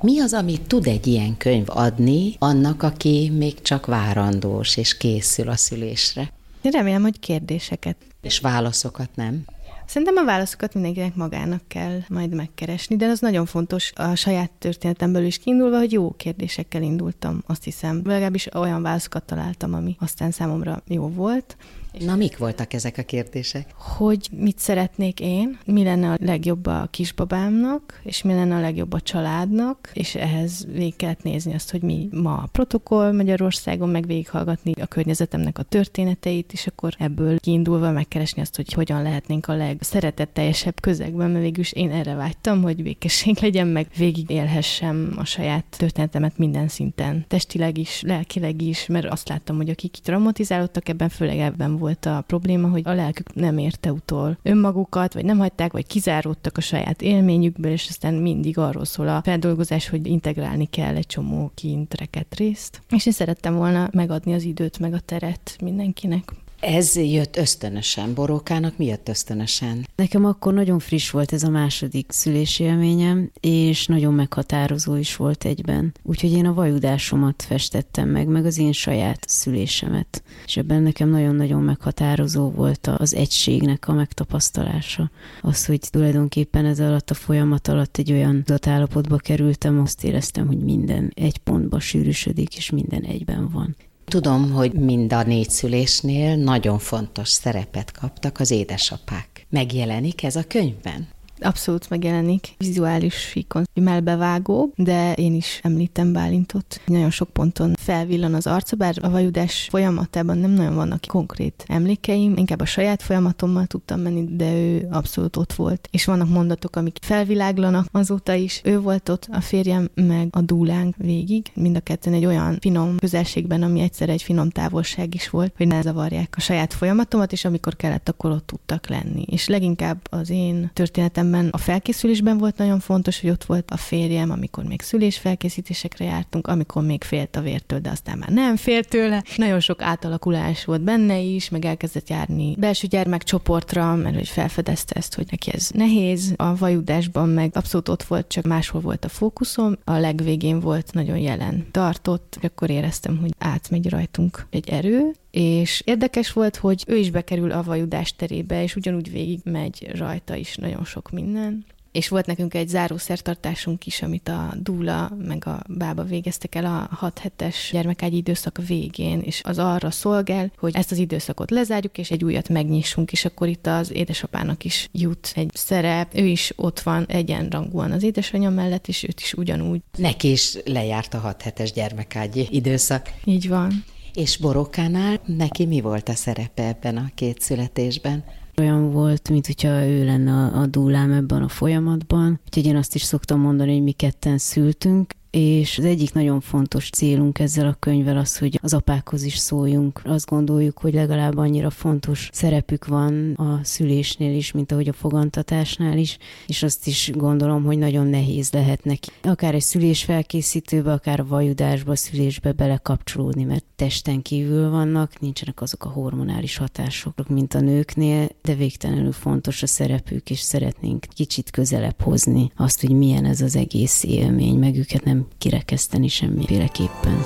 Mi 0.00 0.20
az, 0.20 0.32
amit 0.32 0.60
tud 0.60 0.86
egy 0.86 1.06
ilyen 1.06 1.36
könyv 1.36 1.64
adni 1.66 2.34
annak, 2.38 2.82
aki 2.82 3.30
még 3.36 3.62
csak 3.62 3.86
várandós 3.86 4.76
és 4.76 4.96
készül 4.96 5.48
a 5.48 5.56
szülésre? 5.56 6.32
Remélem, 6.62 7.02
hogy 7.02 7.18
kérdéseket. 7.18 7.96
És 8.22 8.38
válaszokat 8.38 9.08
nem? 9.14 9.44
Szerintem 9.86 10.16
a 10.16 10.24
válaszokat 10.24 10.74
mindenkinek 10.74 11.14
magának 11.14 11.62
kell 11.68 11.98
majd 12.08 12.34
megkeresni, 12.34 12.96
de 12.96 13.06
az 13.06 13.20
nagyon 13.20 13.46
fontos 13.46 13.92
a 13.94 14.14
saját 14.14 14.50
történetemből 14.50 15.24
is 15.24 15.38
kiindulva, 15.38 15.78
hogy 15.78 15.92
jó 15.92 16.10
kérdésekkel 16.10 16.82
indultam, 16.82 17.42
azt 17.46 17.64
hiszem. 17.64 18.00
Legalábbis 18.04 18.54
olyan 18.54 18.82
válaszokat 18.82 19.24
találtam, 19.24 19.74
ami 19.74 19.96
aztán 19.98 20.30
számomra 20.30 20.82
jó 20.86 21.08
volt. 21.08 21.56
Na, 21.98 22.16
mik 22.16 22.38
voltak 22.38 22.72
ezek 22.72 22.98
a 22.98 23.02
kérdések? 23.02 23.74
Hogy 23.76 24.28
mit 24.36 24.58
szeretnék 24.58 25.20
én, 25.20 25.58
mi 25.66 25.82
lenne 25.82 26.10
a 26.10 26.16
legjobb 26.20 26.66
a 26.66 26.88
kisbabámnak, 26.90 28.00
és 28.02 28.22
mi 28.22 28.32
lenne 28.32 28.56
a 28.56 28.60
legjobb 28.60 28.92
a 28.92 29.00
családnak, 29.00 29.90
és 29.92 30.14
ehhez 30.14 30.66
végig 30.72 30.96
kellett 30.96 31.22
nézni 31.22 31.54
azt, 31.54 31.70
hogy 31.70 31.82
mi 31.82 32.08
ma 32.12 32.32
a 32.34 32.48
protokoll 32.52 33.12
Magyarországon, 33.12 33.88
meg 33.88 34.06
végighallgatni 34.06 34.72
a 34.80 34.86
környezetemnek 34.86 35.58
a 35.58 35.62
történeteit, 35.62 36.52
és 36.52 36.66
akkor 36.66 36.94
ebből 36.98 37.38
kiindulva 37.38 37.90
megkeresni 37.90 38.42
azt, 38.42 38.56
hogy 38.56 38.72
hogyan 38.72 39.02
lehetnénk 39.02 39.48
a 39.48 39.56
legszeretetteljesebb 39.56 40.80
közegben, 40.80 41.30
mert 41.30 41.42
végülis 41.42 41.72
én 41.72 41.90
erre 41.90 42.14
vágytam, 42.14 42.62
hogy 42.62 42.82
békesség 42.82 43.38
legyen, 43.40 43.66
meg 43.66 43.86
végig 43.96 44.30
élhessem 44.30 45.14
a 45.16 45.24
saját 45.24 45.64
történetemet 45.70 46.38
minden 46.38 46.68
szinten, 46.68 47.24
testileg 47.28 47.78
is, 47.78 48.02
lelkileg 48.02 48.62
is, 48.62 48.86
mert 48.86 49.06
azt 49.06 49.28
láttam, 49.28 49.56
hogy 49.56 49.68
akik 49.68 49.92
traumatizálódtak 49.92 50.88
ebben, 50.88 51.08
főleg 51.08 51.38
ebben 51.38 51.82
volt 51.84 52.06
a 52.06 52.24
probléma, 52.26 52.68
hogy 52.68 52.82
a 52.84 52.92
lelkük 52.92 53.34
nem 53.34 53.58
érte 53.58 53.92
utol 53.92 54.38
önmagukat, 54.42 55.14
vagy 55.14 55.24
nem 55.24 55.38
hagyták, 55.38 55.72
vagy 55.72 55.86
kizáródtak 55.86 56.56
a 56.56 56.60
saját 56.60 57.02
élményükből, 57.02 57.72
és 57.72 57.86
aztán 57.88 58.14
mindig 58.14 58.58
arról 58.58 58.84
szól 58.84 59.08
a 59.08 59.20
feldolgozás, 59.22 59.88
hogy 59.88 60.06
integrálni 60.06 60.66
kell 60.66 60.96
egy 60.96 61.06
csomó 61.06 61.50
kint 61.54 61.94
rekett 61.94 62.34
részt. 62.34 62.82
És 62.90 63.06
én 63.06 63.12
szerettem 63.12 63.54
volna 63.54 63.88
megadni 63.92 64.34
az 64.34 64.42
időt, 64.42 64.78
meg 64.78 64.92
a 64.92 65.00
teret 65.00 65.56
mindenkinek. 65.62 66.32
Ez 66.66 66.96
jött 66.96 67.36
ösztönösen. 67.36 68.14
Borókának 68.14 68.76
mi 68.76 68.84
jött 68.84 69.08
ösztönösen? 69.08 69.86
Nekem 69.96 70.24
akkor 70.24 70.54
nagyon 70.54 70.78
friss 70.78 71.10
volt 71.10 71.32
ez 71.32 71.42
a 71.42 71.48
második 71.48 72.06
szülési 72.12 72.64
élményem, 72.64 73.30
és 73.40 73.86
nagyon 73.86 74.14
meghatározó 74.14 74.96
is 74.96 75.16
volt 75.16 75.44
egyben. 75.44 75.94
Úgyhogy 76.02 76.32
én 76.32 76.46
a 76.46 76.54
vajudásomat 76.54 77.42
festettem 77.42 78.08
meg, 78.08 78.26
meg 78.26 78.44
az 78.44 78.58
én 78.58 78.72
saját 78.72 79.28
szülésemet. 79.28 80.22
És 80.46 80.56
ebben 80.56 80.82
nekem 80.82 81.08
nagyon-nagyon 81.08 81.62
meghatározó 81.62 82.50
volt 82.50 82.86
az 82.86 83.14
egységnek 83.14 83.88
a 83.88 83.92
megtapasztalása. 83.92 85.10
Az, 85.40 85.66
hogy 85.66 85.80
tulajdonképpen 85.90 86.64
ez 86.64 86.80
alatt 86.80 87.10
a 87.10 87.14
folyamat 87.14 87.68
alatt 87.68 87.96
egy 87.96 88.12
olyan 88.12 88.44
állapotba 88.66 89.16
kerültem, 89.16 89.80
azt 89.80 90.04
éreztem, 90.04 90.46
hogy 90.46 90.58
minden 90.58 91.12
egy 91.14 91.38
pontba 91.38 91.80
sűrűsödik, 91.80 92.56
és 92.56 92.70
minden 92.70 93.02
egyben 93.02 93.48
van. 93.48 93.76
Tudom, 94.04 94.52
hogy 94.52 94.72
mind 94.72 95.12
a 95.12 95.22
négy 95.22 95.50
szülésnél 95.50 96.36
nagyon 96.36 96.78
fontos 96.78 97.28
szerepet 97.28 97.92
kaptak 97.92 98.40
az 98.40 98.50
édesapák. 98.50 99.46
Megjelenik 99.50 100.22
ez 100.22 100.36
a 100.36 100.46
könyvben? 100.46 101.13
Abszolút 101.40 101.90
megjelenik. 101.90 102.54
Vizuális 102.58 103.14
síkon 103.14 103.64
melbevágó, 103.74 104.72
de 104.76 105.12
én 105.12 105.34
is 105.34 105.60
említem 105.62 106.12
Bálintot. 106.12 106.80
Nagyon 106.86 107.10
sok 107.10 107.30
ponton 107.30 107.72
felvillan 107.78 108.34
az 108.34 108.46
arca, 108.46 108.76
bár 108.76 108.94
a 109.00 109.10
vajudás 109.10 109.66
folyamatában 109.70 110.38
nem 110.38 110.50
nagyon 110.50 110.74
vannak 110.74 111.00
konkrét 111.08 111.64
emlékeim, 111.68 112.36
inkább 112.36 112.60
a 112.60 112.64
saját 112.64 113.02
folyamatommal 113.02 113.66
tudtam 113.66 114.00
menni, 114.00 114.36
de 114.36 114.54
ő 114.54 114.88
abszolút 114.90 115.36
ott 115.36 115.52
volt. 115.52 115.88
És 115.90 116.04
vannak 116.04 116.28
mondatok, 116.28 116.76
amik 116.76 116.96
felviláglanak 117.00 117.86
azóta 117.92 118.32
is. 118.32 118.60
Ő 118.64 118.80
volt 118.80 119.08
ott, 119.08 119.28
a 119.32 119.40
férjem, 119.40 119.88
meg 119.94 120.28
a 120.30 120.40
dúlánk 120.40 120.96
végig. 120.96 121.50
Mind 121.54 121.76
a 121.76 121.80
ketten 121.80 122.12
egy 122.12 122.26
olyan 122.26 122.56
finom 122.60 122.96
közelségben, 122.96 123.62
ami 123.62 123.80
egyszer 123.80 124.08
egy 124.08 124.22
finom 124.22 124.50
távolság 124.50 125.14
is 125.14 125.30
volt, 125.30 125.52
hogy 125.56 125.66
ne 125.66 125.82
zavarják 125.82 126.34
a 126.36 126.40
saját 126.40 126.72
folyamatomat, 126.72 127.32
és 127.32 127.44
amikor 127.44 127.76
kellett, 127.76 128.08
akkor 128.08 128.30
ott 128.30 128.46
tudtak 128.46 128.88
lenni. 128.88 129.22
És 129.30 129.48
leginkább 129.48 129.98
az 130.10 130.30
én 130.30 130.70
történetem 130.72 131.26
egyetemben 131.34 131.48
a 131.52 131.58
felkészülésben 131.58 132.38
volt 132.38 132.56
nagyon 132.56 132.80
fontos, 132.80 133.20
hogy 133.20 133.30
ott 133.30 133.44
volt 133.44 133.70
a 133.70 133.76
férjem, 133.76 134.30
amikor 134.30 134.64
még 134.64 134.82
szülésfelkészítésekre 134.82 136.04
jártunk, 136.04 136.46
amikor 136.46 136.82
még 136.84 137.04
félt 137.04 137.36
a 137.36 137.40
vértől, 137.40 137.78
de 137.78 137.90
aztán 137.90 138.18
már 138.18 138.28
nem 138.28 138.56
félt 138.56 138.88
tőle. 138.88 139.22
Nagyon 139.36 139.60
sok 139.60 139.82
átalakulás 139.82 140.64
volt 140.64 140.82
benne 140.82 141.18
is, 141.18 141.48
meg 141.48 141.64
elkezdett 141.64 142.08
járni 142.08 142.54
belső 142.58 142.86
gyermekcsoportra, 142.86 143.94
mert 143.94 144.14
hogy 144.14 144.28
felfedezte 144.28 144.94
ezt, 144.94 145.14
hogy 145.14 145.26
neki 145.30 145.52
ez 145.52 145.70
nehéz. 145.74 146.34
A 146.36 146.56
vajudásban 146.56 147.28
meg 147.28 147.50
abszolút 147.54 147.88
ott 147.88 148.02
volt, 148.02 148.28
csak 148.28 148.44
máshol 148.44 148.80
volt 148.80 149.04
a 149.04 149.08
fókuszom. 149.08 149.76
A 149.84 149.92
legvégén 149.92 150.60
volt 150.60 150.92
nagyon 150.92 151.18
jelen 151.18 151.66
tartott, 151.70 152.38
akkor 152.42 152.70
éreztem, 152.70 153.18
hogy 153.18 153.34
átmegy 153.38 153.88
rajtunk 153.88 154.46
egy 154.50 154.68
erő, 154.68 155.12
és 155.34 155.82
érdekes 155.84 156.32
volt, 156.32 156.56
hogy 156.56 156.84
ő 156.86 156.96
is 156.96 157.10
bekerül 157.10 157.50
a 157.50 157.62
vajudás 157.62 158.16
terébe, 158.16 158.62
és 158.62 158.76
ugyanúgy 158.76 159.10
végig 159.10 159.40
megy 159.44 159.90
rajta 159.94 160.34
is 160.34 160.56
nagyon 160.56 160.84
sok 160.84 161.10
minden. 161.10 161.64
És 161.92 162.08
volt 162.08 162.26
nekünk 162.26 162.54
egy 162.54 162.68
zárószertartásunk 162.68 163.86
is, 163.86 164.02
amit 164.02 164.28
a 164.28 164.54
Dúla 164.62 165.12
meg 165.26 165.46
a 165.46 165.62
bába 165.68 166.02
végeztek 166.02 166.54
el 166.54 166.64
a 166.64 166.94
6 166.94 167.18
hetes 167.18 167.68
gyermekágyi 167.72 168.16
időszak 168.16 168.60
végén, 168.66 169.20
és 169.20 169.40
az 169.44 169.58
arra 169.58 169.90
szolgál, 169.90 170.52
hogy 170.56 170.76
ezt 170.76 170.90
az 170.90 170.98
időszakot 170.98 171.50
lezárjuk, 171.50 171.98
és 171.98 172.10
egy 172.10 172.24
újat 172.24 172.48
megnyissunk, 172.48 173.12
és 173.12 173.24
akkor 173.24 173.48
itt 173.48 173.66
az 173.66 173.92
édesapának 173.92 174.64
is 174.64 174.88
jut 174.92 175.32
egy 175.34 175.50
szerep, 175.54 176.16
ő 176.16 176.26
is 176.26 176.52
ott 176.56 176.80
van 176.80 177.06
egyenrangúan 177.06 177.92
az 177.92 178.02
édesanyja 178.02 178.50
mellett, 178.50 178.88
és 178.88 179.02
őt 179.02 179.20
is 179.20 179.32
ugyanúgy. 179.32 179.80
Neki 179.96 180.30
is 180.30 180.56
lejárt 180.64 181.14
a 181.14 181.18
6 181.18 181.42
hetes 181.42 181.72
gyermekágyi 181.72 182.48
időszak. 182.50 183.12
Így 183.24 183.48
van. 183.48 183.84
És 184.14 184.36
Borokánál 184.36 185.20
neki 185.26 185.66
mi 185.66 185.80
volt 185.80 186.08
a 186.08 186.14
szerepe 186.14 186.66
ebben 186.66 186.96
a 186.96 187.10
két 187.14 187.40
születésben? 187.40 188.24
Olyan 188.58 188.90
volt, 188.90 189.28
mint 189.28 189.46
hogyha 189.46 189.86
ő 189.86 190.04
lenne 190.04 190.32
a, 190.32 190.60
a 190.60 190.66
dúlám 190.66 191.12
ebben 191.12 191.42
a 191.42 191.48
folyamatban. 191.48 192.40
Úgyhogy 192.46 192.66
én 192.66 192.76
azt 192.76 192.94
is 192.94 193.02
szoktam 193.02 193.40
mondani, 193.40 193.72
hogy 193.72 193.82
mi 193.82 193.92
ketten 193.92 194.38
szültünk, 194.38 195.12
és 195.34 195.78
az 195.78 195.84
egyik 195.84 196.12
nagyon 196.12 196.40
fontos 196.40 196.90
célunk 196.90 197.38
ezzel 197.38 197.66
a 197.66 197.76
könyvvel 197.78 198.16
az, 198.16 198.38
hogy 198.38 198.58
az 198.62 198.74
apákhoz 198.74 199.22
is 199.22 199.36
szóljunk. 199.36 200.00
Azt 200.04 200.26
gondoljuk, 200.26 200.78
hogy 200.78 200.94
legalább 200.94 201.36
annyira 201.36 201.70
fontos 201.70 202.28
szerepük 202.32 202.86
van 202.86 203.32
a 203.32 203.60
szülésnél 203.62 204.36
is, 204.36 204.52
mint 204.52 204.72
ahogy 204.72 204.88
a 204.88 204.92
fogantatásnál 204.92 205.98
is, 205.98 206.18
és 206.46 206.62
azt 206.62 206.86
is 206.86 207.10
gondolom, 207.14 207.64
hogy 207.64 207.78
nagyon 207.78 208.06
nehéz 208.06 208.50
lehet 208.52 208.84
neki. 208.84 209.10
Akár 209.22 209.54
egy 209.54 209.62
szülés 209.62 210.04
felkészítőbe, 210.04 210.92
akár 210.92 211.20
a 211.20 211.26
vajudásba, 211.26 211.96
szülésbe 211.96 212.52
belekapcsolódni, 212.52 213.44
mert 213.44 213.64
testen 213.76 214.22
kívül 214.22 214.70
vannak, 214.70 215.20
nincsenek 215.20 215.60
azok 215.60 215.84
a 215.84 215.88
hormonális 215.88 216.56
hatások, 216.56 217.28
mint 217.28 217.54
a 217.54 217.60
nőknél, 217.60 218.28
de 218.42 218.54
végtelenül 218.54 219.12
fontos 219.12 219.62
a 219.62 219.66
szerepük, 219.66 220.30
és 220.30 220.40
szeretnénk 220.40 221.06
kicsit 221.14 221.50
közelebb 221.50 222.00
hozni 222.00 222.50
azt, 222.56 222.80
hogy 222.80 222.96
milyen 222.96 223.24
ez 223.24 223.40
az 223.40 223.56
egész 223.56 224.02
élmény, 224.04 224.58
meg 224.58 224.76
őket 224.76 225.04
nem 225.04 225.23
kirekeszteni 225.38 226.08
semmiféleképpen. 226.08 227.24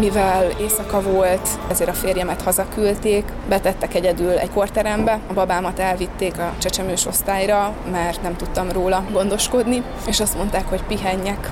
Mivel 0.00 0.50
éjszaka 0.60 1.02
volt, 1.02 1.48
ezért 1.70 1.90
a 1.90 1.92
férjemet 1.92 2.42
hazaküldték, 2.42 3.24
betettek 3.48 3.94
egyedül 3.94 4.30
egy 4.30 4.50
korterembe, 4.50 5.20
a 5.28 5.32
babámat 5.32 5.78
elvitték 5.78 6.38
a 6.38 6.52
csecsemős 6.58 7.06
osztályra, 7.06 7.74
mert 7.90 8.22
nem 8.22 8.36
tudtam 8.36 8.72
róla 8.72 9.04
gondoskodni, 9.12 9.82
és 10.06 10.20
azt 10.20 10.36
mondták, 10.36 10.68
hogy 10.68 10.82
pihenjek. 10.82 11.50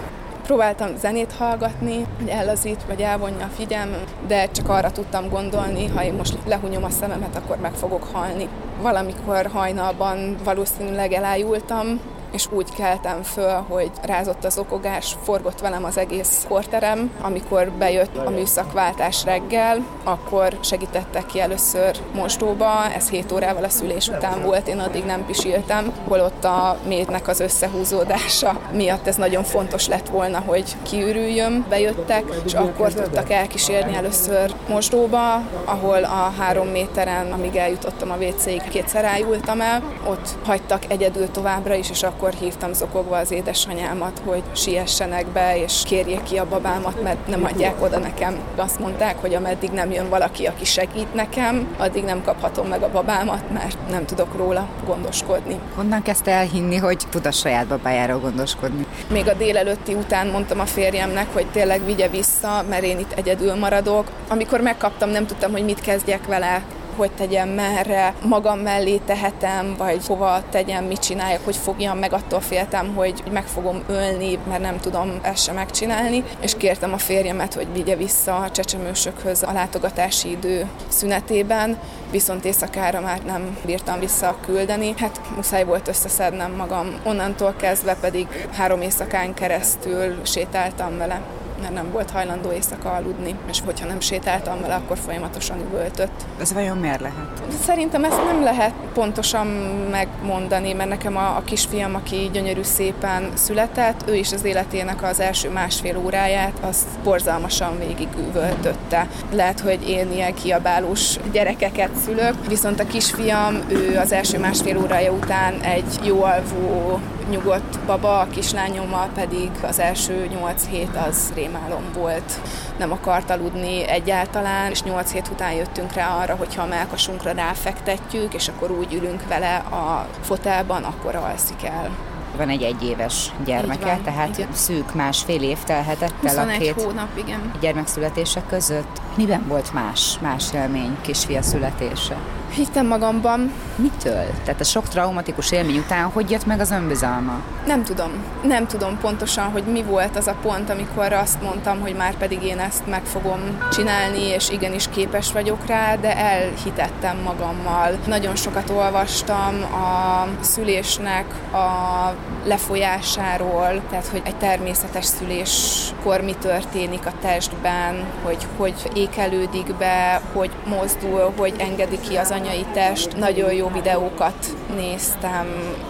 Próbáltam 0.49 0.97
zenét 0.97 1.33
hallgatni, 1.33 2.07
hogy 2.19 2.29
ellazít, 2.29 2.85
vagy 2.87 3.01
elvonja 3.01 3.45
a 3.45 3.55
figyelmem, 3.57 4.03
de 4.27 4.51
csak 4.51 4.69
arra 4.69 4.91
tudtam 4.91 5.29
gondolni, 5.29 5.87
ha 5.87 6.05
én 6.05 6.13
most 6.13 6.39
lehunyom 6.47 6.85
a 6.85 6.91
szememet, 6.91 7.37
akkor 7.37 7.57
meg 7.57 7.73
fogok 7.73 8.05
halni. 8.13 8.49
Valamikor 8.83 9.47
hajnalban 9.47 10.37
valószínűleg 10.45 11.13
elájultam, 11.13 12.01
és 12.33 12.47
úgy 12.51 12.75
keltem 12.75 13.23
föl, 13.23 13.65
hogy 13.69 13.91
rázott 14.03 14.45
az 14.45 14.59
okogás, 14.59 15.17
forgott 15.23 15.61
velem 15.61 15.85
az 15.85 15.99
egész 15.99 16.45
korterem. 16.49 17.11
Amikor 17.21 17.71
bejött 17.71 18.17
a 18.17 18.31
műszakváltás 18.31 19.25
reggel, 19.25 19.85
akkor 20.05 20.59
segítettek 20.61 21.27
ki 21.27 21.41
először 21.41 21.97
mosdóba, 22.15 22.93
ez 22.95 23.09
7 23.09 23.33
órával 23.33 23.65
a 23.65 23.69
szülés 23.69 24.09
után 24.09 24.43
volt, 24.43 24.69
én 24.69 24.79
addig 24.79 25.05
nem 25.05 25.27
pisiltem, 25.27 25.93
holott 26.09 26.45
a 26.45 26.77
médnek 26.87 27.29
az 27.29 27.41
összehúzódása 27.41 28.61
miatt 28.73 29.07
ez 29.07 29.17
nagyon 29.17 29.43
fontos 29.45 29.89
lett 29.89 30.09
volna, 30.09 30.43
hogy 30.47 30.77
kiürüljön, 30.83 31.67
bejöttek, 31.69 32.25
és 32.45 32.55
akkor 32.55 32.93
tudtak 32.93 33.31
elkísérni 33.31 33.97
először 33.97 34.55
mosdóba, 34.69 35.43
ahol 35.65 36.05
a 36.05 36.33
három 36.39 36.67
méteren, 36.69 37.33
amíg 37.33 37.57
eljutottam 37.57 38.11
a 38.11 38.17
WC-ig, 38.17 38.63
kétszer 38.69 39.05
ájultam 39.05 39.61
el, 39.61 39.83
ott 40.09 40.29
hagytak 40.45 40.83
egyedül 40.89 41.31
továbbra 41.31 41.75
is, 41.75 41.91
és 41.91 42.03
akkor 42.03 42.18
hívtam 42.39 42.73
zokogva 42.73 43.17
az 43.17 43.31
édesanyámat, 43.31 44.23
hogy 44.25 44.43
siessenek 44.53 45.27
be, 45.27 45.63
és 45.63 45.83
kérjék 45.85 46.23
ki 46.23 46.39
a 46.39 46.49
babámat, 46.49 47.03
mert 47.03 47.27
nem 47.27 47.45
adják 47.45 47.83
oda 47.83 47.99
nekem. 47.99 48.39
Azt 48.57 48.79
mondták, 48.79 49.21
hogy 49.21 49.35
ameddig 49.35 49.71
nem 49.71 49.91
jön 49.91 50.09
valaki, 50.09 50.47
aki 50.47 50.65
segít 50.65 51.15
nekem, 51.15 51.75
addig 51.77 52.05
nem 52.05 52.23
kaphatom 52.23 52.67
meg 52.67 52.83
a 52.83 52.91
babámat, 52.91 53.51
mert 53.53 53.91
nem 53.91 54.05
tudok 54.05 54.37
róla 54.37 54.69
gondoskodni. 54.87 55.59
Honnan 55.75 56.03
kezdte 56.03 56.31
elhinni, 56.31 56.77
hogy 56.77 56.99
tud 57.11 57.27
a 57.27 57.31
saját 57.31 57.67
babájáról 57.67 58.19
gondoskodni? 58.19 58.87
Még 59.11 59.29
a 59.29 59.35
délelőtti 59.35 59.95
után 59.95 60.27
mondtam 60.27 60.61
a 60.61 60.67
férjemnek, 60.67 61.27
hogy 61.33 61.47
tényleg 61.47 61.85
vigye 61.85 62.09
vissza, 62.09 62.65
mert 62.69 62.83
én 62.83 62.99
itt 62.99 63.13
egyedül 63.13 63.55
maradok. 63.55 64.11
Amikor 64.29 64.61
megkaptam, 64.61 65.11
nem 65.11 65.27
tudtam, 65.27 65.53
hogy 65.53 65.65
mit 65.65 65.81
kezdjek 65.81 66.27
vele 66.27 66.63
hogy 66.99 67.11
tegyem, 67.11 67.49
merre, 67.49 68.15
magam 68.23 68.59
mellé 68.59 68.97
tehetem, 68.97 69.75
vagy 69.79 70.07
hova 70.07 70.43
tegyem, 70.51 70.85
mit 70.85 70.99
csináljak, 70.99 71.45
hogy 71.45 71.57
fogjam 71.57 71.99
meg, 71.99 72.13
attól 72.13 72.41
féltem, 72.41 72.95
hogy 72.95 73.23
meg 73.33 73.45
fogom 73.45 73.83
ölni, 73.87 74.39
mert 74.49 74.63
nem 74.63 74.81
tudom 74.81 75.19
ezt 75.23 75.43
sem 75.43 75.55
megcsinálni, 75.55 76.25
és 76.41 76.57
kértem 76.57 76.93
a 76.93 76.99
férjemet, 76.99 77.55
hogy 77.55 77.73
vigye 77.73 77.97
vissza 77.97 78.37
a 78.37 78.51
csecsemősökhöz 78.51 79.43
a 79.43 79.53
látogatási 79.53 80.31
idő 80.31 80.67
szünetében, 80.89 81.79
viszont 82.11 82.45
éjszakára 82.45 83.01
már 83.01 83.21
nem 83.23 83.59
bírtam 83.65 83.99
vissza 83.99 84.37
küldeni. 84.47 84.95
Hát 84.99 85.21
muszáj 85.37 85.65
volt 85.65 85.89
összeszednem 85.89 86.53
magam. 86.53 87.01
Onnantól 87.05 87.55
kezdve 87.57 87.97
pedig 88.01 88.49
három 88.53 88.81
éjszakán 88.81 89.35
keresztül 89.35 90.25
sétáltam 90.25 90.99
vele 90.99 91.21
mert 91.61 91.75
nem 91.75 91.91
volt 91.93 92.11
hajlandó 92.11 92.53
éjszaka 92.53 92.91
aludni, 92.91 93.35
és 93.51 93.61
hogyha 93.65 93.87
nem 93.87 94.01
sétáltam 94.01 94.61
vele, 94.61 94.75
akkor 94.75 94.99
folyamatosan 94.99 95.59
üvöltött. 95.61 96.25
Ez 96.41 96.53
vajon 96.53 96.77
miért 96.77 97.01
lehet? 97.01 97.43
Szerintem 97.65 98.05
ezt 98.05 98.25
nem 98.25 98.43
lehet 98.43 98.73
pontosan 98.95 99.47
megmondani, 99.91 100.73
mert 100.73 100.89
nekem 100.89 101.17
a, 101.17 101.37
a 101.37 101.43
kisfiam, 101.45 101.95
aki 101.95 102.31
gyönyörű 102.33 102.63
szépen 102.63 103.31
született, 103.35 104.05
ő 104.09 104.15
is 104.15 104.33
az 104.33 104.45
életének 104.45 105.03
az 105.03 105.21
első 105.21 105.51
másfél 105.51 105.97
óráját, 105.97 106.59
azt 106.61 106.87
borzalmasan 107.05 107.79
végig 107.79 108.09
üvöltötte. 108.29 109.09
Lehet, 109.33 109.61
hogy 109.61 109.89
én 109.89 110.13
ilyen 110.13 110.35
kiabálós 110.35 111.17
gyerekeket 111.33 111.91
szülök, 112.05 112.47
viszont 112.49 112.81
a 112.81 112.87
kisfiam, 112.87 113.59
ő 113.69 113.99
az 113.99 114.13
első 114.13 114.39
másfél 114.39 114.79
órája 114.79 115.13
után 115.13 115.61
egy 115.61 115.99
jó 116.05 116.23
alvó 116.23 117.01
nyugodt 117.29 117.81
baba, 117.87 118.21
a 118.21 118.27
kislányommal 118.27 119.09
pedig 119.15 119.51
az 119.63 119.79
első 119.79 120.27
nyolc 120.27 120.67
hét 120.67 120.97
az 121.09 121.33
rémálom 121.35 121.83
volt. 121.95 122.41
Nem 122.79 122.93
akart 122.93 123.31
aludni 123.31 123.89
egyáltalán, 123.89 124.71
és 124.71 124.83
nyolc 124.83 125.13
hét 125.13 125.29
után 125.33 125.53
jöttünk 125.53 125.93
rá 125.93 126.17
arra, 126.17 126.37
hogyha 126.37 126.63
a 126.63 126.67
melkasunkra 126.67 127.33
ráfektetjük, 127.33 128.35
és 128.35 128.49
akkor 128.49 128.71
úgy 128.71 128.95
ülünk 128.95 129.29
vele 129.29 129.57
a 129.57 130.07
fotelban, 130.21 130.83
akkor 130.83 131.15
alszik 131.15 131.65
el 131.65 131.91
van 132.37 132.49
egy 132.49 132.63
egyéves 132.63 133.33
gyermeke, 133.45 133.87
van, 133.87 134.03
tehát 134.03 134.39
igen. 134.39 134.53
szűk 134.53 134.95
másfél 134.95 135.43
év 135.43 135.59
telhetett 135.59 136.25
el 136.25 136.49
a 136.49 136.59
két 136.59 136.83
hónap, 136.83 137.09
igen. 137.15 137.53
gyermek 137.61 137.87
születése 137.87 138.43
között. 138.49 139.01
Miben 139.15 139.45
volt 139.49 139.73
más, 139.73 140.19
más 140.21 140.53
élmény 140.55 140.97
kisfia 141.01 141.43
születése? 141.43 142.17
Hittem 142.51 142.87
magamban. 142.87 143.53
Mitől? 143.77 144.27
Tehát 144.45 144.61
a 144.61 144.65
sok 144.65 144.89
traumatikus 144.89 145.53
élmény 145.53 145.79
után 145.79 146.05
hogy 146.05 146.31
jött 146.31 146.47
meg 146.47 146.61
az 146.61 146.71
önbizalma? 146.71 147.41
Nem 147.67 147.85
tudom. 147.85 148.11
Nem 148.43 148.67
tudom 148.67 148.99
pontosan, 148.99 149.51
hogy 149.51 149.63
mi 149.63 149.83
volt 149.83 150.17
az 150.17 150.27
a 150.27 150.37
pont, 150.43 150.71
amikor 150.71 151.13
azt 151.13 151.43
mondtam, 151.43 151.81
hogy 151.81 151.95
már 151.95 152.17
pedig 152.17 152.43
én 152.43 152.59
ezt 152.59 152.87
meg 152.87 153.05
fogom 153.05 153.41
csinálni, 153.73 154.23
és 154.23 154.51
igenis 154.51 154.89
képes 154.89 155.33
vagyok 155.33 155.67
rá, 155.67 155.97
de 155.97 156.17
elhitettem 156.17 157.17
magammal. 157.25 157.99
Nagyon 158.07 158.37
sokat 158.37 158.71
olvastam 158.71 159.63
a 159.63 160.27
szülésnek 160.41 161.25
a 161.53 162.15
lefolyásáról, 162.45 163.83
tehát 163.91 164.07
hogy 164.07 164.23
egy 164.25 164.37
természetes 164.37 165.05
szüléskor 165.05 166.21
mi 166.21 166.35
történik 166.41 167.07
a 167.07 167.13
testben, 167.21 168.05
hogy 168.23 168.47
hogy 168.57 168.75
ékelődik 168.95 169.75
be, 169.75 170.21
hogy 170.33 170.51
mozdul, 170.67 171.33
hogy 171.37 171.55
engedi 171.59 171.99
ki 172.09 172.17
az 172.17 172.31
anyai 172.39 172.67
test. 172.73 173.17
Nagyon 173.17 173.53
jó 173.53 173.69
videókat 173.69 174.57
néztem. 174.77 175.47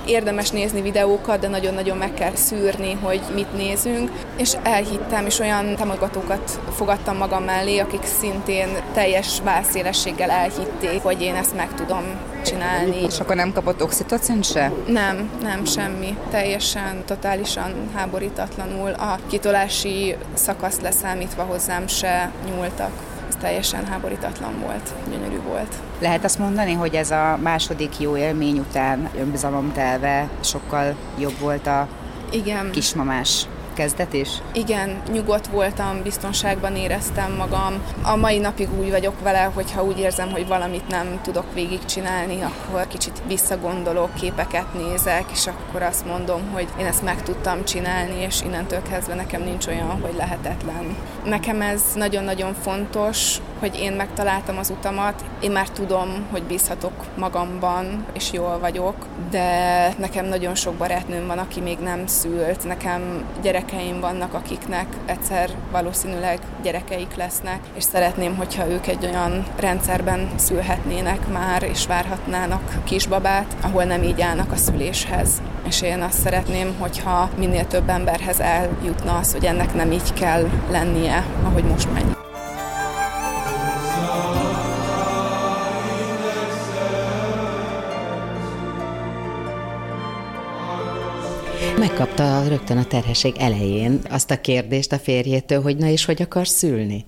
Érdemes 0.06 0.50
nézni 0.50 0.80
videókat, 0.80 1.40
de 1.40 1.48
nagyon-nagyon 1.48 1.96
meg 1.96 2.14
kell 2.14 2.34
szűrni, 2.34 2.98
hogy 3.02 3.20
mit 3.34 3.56
nézünk. 3.56 4.10
És 4.36 4.52
elhittem, 4.62 5.26
és 5.26 5.38
olyan 5.38 5.74
támogatókat 5.76 6.60
fogadtam 6.74 7.16
magam 7.16 7.42
mellé, 7.44 7.78
akik 7.78 8.04
szintén 8.20 8.68
teljes 8.94 9.40
válszélességgel 9.44 10.30
elhitték, 10.30 11.02
hogy 11.02 11.22
én 11.22 11.34
ezt 11.34 11.56
meg 11.56 11.74
tudom 11.74 12.02
csinálni. 12.44 13.02
És 13.02 13.20
akkor 13.20 13.36
nem 13.36 13.52
kapott 13.52 13.82
oxitocin 13.82 14.42
se? 14.42 14.72
Nem, 14.86 15.30
nem, 15.42 15.64
semmi. 15.64 16.16
Teljesen, 16.30 17.02
totálisan 17.06 17.72
háborítatlanul. 17.94 18.90
A 18.90 19.18
kitolási 19.28 20.16
szakasz 20.34 20.80
leszámítva 20.80 21.42
hozzám 21.42 21.86
se 21.86 22.30
nyúltak 22.46 22.90
teljesen 23.40 23.86
háborítatlan 23.86 24.60
volt, 24.60 24.94
gyönyörű 25.10 25.40
volt. 25.40 25.74
Lehet 26.00 26.24
azt 26.24 26.38
mondani, 26.38 26.72
hogy 26.72 26.94
ez 26.94 27.10
a 27.10 27.38
második 27.42 28.00
jó 28.00 28.16
élmény 28.16 28.58
után 28.58 29.10
önbizalomtelve 29.18 30.28
sokkal 30.40 30.94
jobb 31.18 31.38
volt 31.38 31.66
a 31.66 31.88
igen. 32.30 32.70
kismamás 32.70 33.46
kezdet 33.78 34.12
is? 34.12 34.28
Igen, 34.52 35.02
nyugodt 35.12 35.46
voltam, 35.46 36.02
biztonságban 36.02 36.76
éreztem 36.76 37.32
magam. 37.32 37.82
A 38.02 38.16
mai 38.16 38.38
napig 38.38 38.68
úgy 38.78 38.90
vagyok 38.90 39.20
vele, 39.22 39.50
hogy 39.54 39.72
ha 39.72 39.84
úgy 39.84 39.98
érzem, 39.98 40.30
hogy 40.30 40.46
valamit 40.46 40.88
nem 40.88 41.20
tudok 41.22 41.54
végigcsinálni, 41.54 42.38
akkor 42.42 42.86
kicsit 42.86 43.22
visszagondolok, 43.26 44.14
képeket 44.14 44.74
nézek, 44.74 45.24
és 45.32 45.46
akkor 45.46 45.82
azt 45.82 46.06
mondom, 46.06 46.40
hogy 46.52 46.66
én 46.80 46.86
ezt 46.86 47.02
meg 47.02 47.22
tudtam 47.22 47.64
csinálni, 47.64 48.20
és 48.20 48.42
innentől 48.42 48.82
kezdve 48.90 49.14
nekem 49.14 49.42
nincs 49.42 49.66
olyan, 49.66 50.00
hogy 50.00 50.14
lehetetlen. 50.16 50.96
Nekem 51.24 51.60
ez 51.60 51.82
nagyon-nagyon 51.94 52.54
fontos, 52.54 53.36
hogy 53.58 53.78
én 53.80 53.92
megtaláltam 53.92 54.58
az 54.58 54.70
utamat, 54.70 55.24
én 55.40 55.50
már 55.50 55.68
tudom, 55.68 56.26
hogy 56.30 56.42
bízhatok 56.42 56.92
magamban, 57.16 58.04
és 58.12 58.32
jól 58.32 58.58
vagyok, 58.58 58.94
de 59.30 59.94
nekem 59.98 60.26
nagyon 60.26 60.54
sok 60.54 60.74
barátnőm 60.74 61.26
van, 61.26 61.38
aki 61.38 61.60
még 61.60 61.78
nem 61.78 62.06
szült, 62.06 62.64
nekem 62.64 63.24
gyerekeim 63.42 64.00
vannak, 64.00 64.34
akiknek 64.34 64.86
egyszer 65.06 65.50
valószínűleg 65.70 66.38
gyerekeik 66.62 67.16
lesznek, 67.16 67.60
és 67.76 67.84
szeretném, 67.84 68.36
hogyha 68.36 68.68
ők 68.68 68.86
egy 68.86 69.04
olyan 69.04 69.46
rendszerben 69.56 70.28
szülhetnének 70.36 71.28
már, 71.32 71.62
és 71.62 71.86
várhatnának 71.86 72.84
kisbabát, 72.84 73.56
ahol 73.62 73.84
nem 73.84 74.02
így 74.02 74.20
állnak 74.20 74.52
a 74.52 74.56
szüléshez. 74.56 75.42
És 75.66 75.82
én 75.82 76.00
azt 76.00 76.20
szeretném, 76.20 76.76
hogyha 76.78 77.30
minél 77.36 77.66
több 77.66 77.88
emberhez 77.88 78.40
eljutna 78.40 79.16
az, 79.16 79.32
hogy 79.32 79.44
ennek 79.44 79.74
nem 79.74 79.92
így 79.92 80.12
kell 80.12 80.48
lennie, 80.70 81.24
ahogy 81.44 81.64
most 81.64 81.92
megy. 81.92 82.17
Megkapta 91.78 92.48
rögtön 92.48 92.76
a 92.76 92.84
terhesség 92.84 93.34
elején 93.38 94.00
azt 94.10 94.30
a 94.30 94.40
kérdést 94.40 94.92
a 94.92 94.98
férjétől, 94.98 95.62
hogy 95.62 95.76
na 95.76 95.86
és 95.86 96.04
hogy 96.04 96.22
akar 96.22 96.48
szülni? 96.48 97.04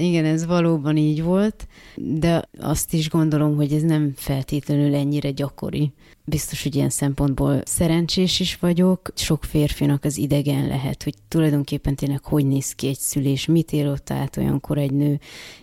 Igen, 0.00 0.24
ez 0.24 0.46
valóban 0.46 0.96
így 0.96 1.22
volt, 1.22 1.66
de 1.96 2.48
azt 2.58 2.92
is 2.92 3.08
gondolom, 3.08 3.56
hogy 3.56 3.72
ez 3.72 3.82
nem 3.82 4.12
feltétlenül 4.16 4.94
ennyire 4.94 5.30
gyakori. 5.30 5.92
Biztos, 6.24 6.62
hogy 6.62 6.74
ilyen 6.74 6.90
szempontból 6.90 7.60
szerencsés 7.64 8.40
is 8.40 8.56
vagyok. 8.56 9.12
Sok 9.14 9.44
férfinak 9.44 10.04
az 10.04 10.18
idegen 10.18 10.66
lehet, 10.66 11.02
hogy 11.02 11.14
tulajdonképpen 11.28 11.94
tényleg 11.94 12.24
hogy 12.24 12.46
néz 12.46 12.72
ki 12.72 12.88
egy 12.88 12.98
szülés, 12.98 13.46
mit 13.46 13.72
él 13.72 13.88
ott 13.88 14.10
át 14.10 14.36
olyankor 14.36 14.78
egy 14.78 14.92
nő, 14.92 15.18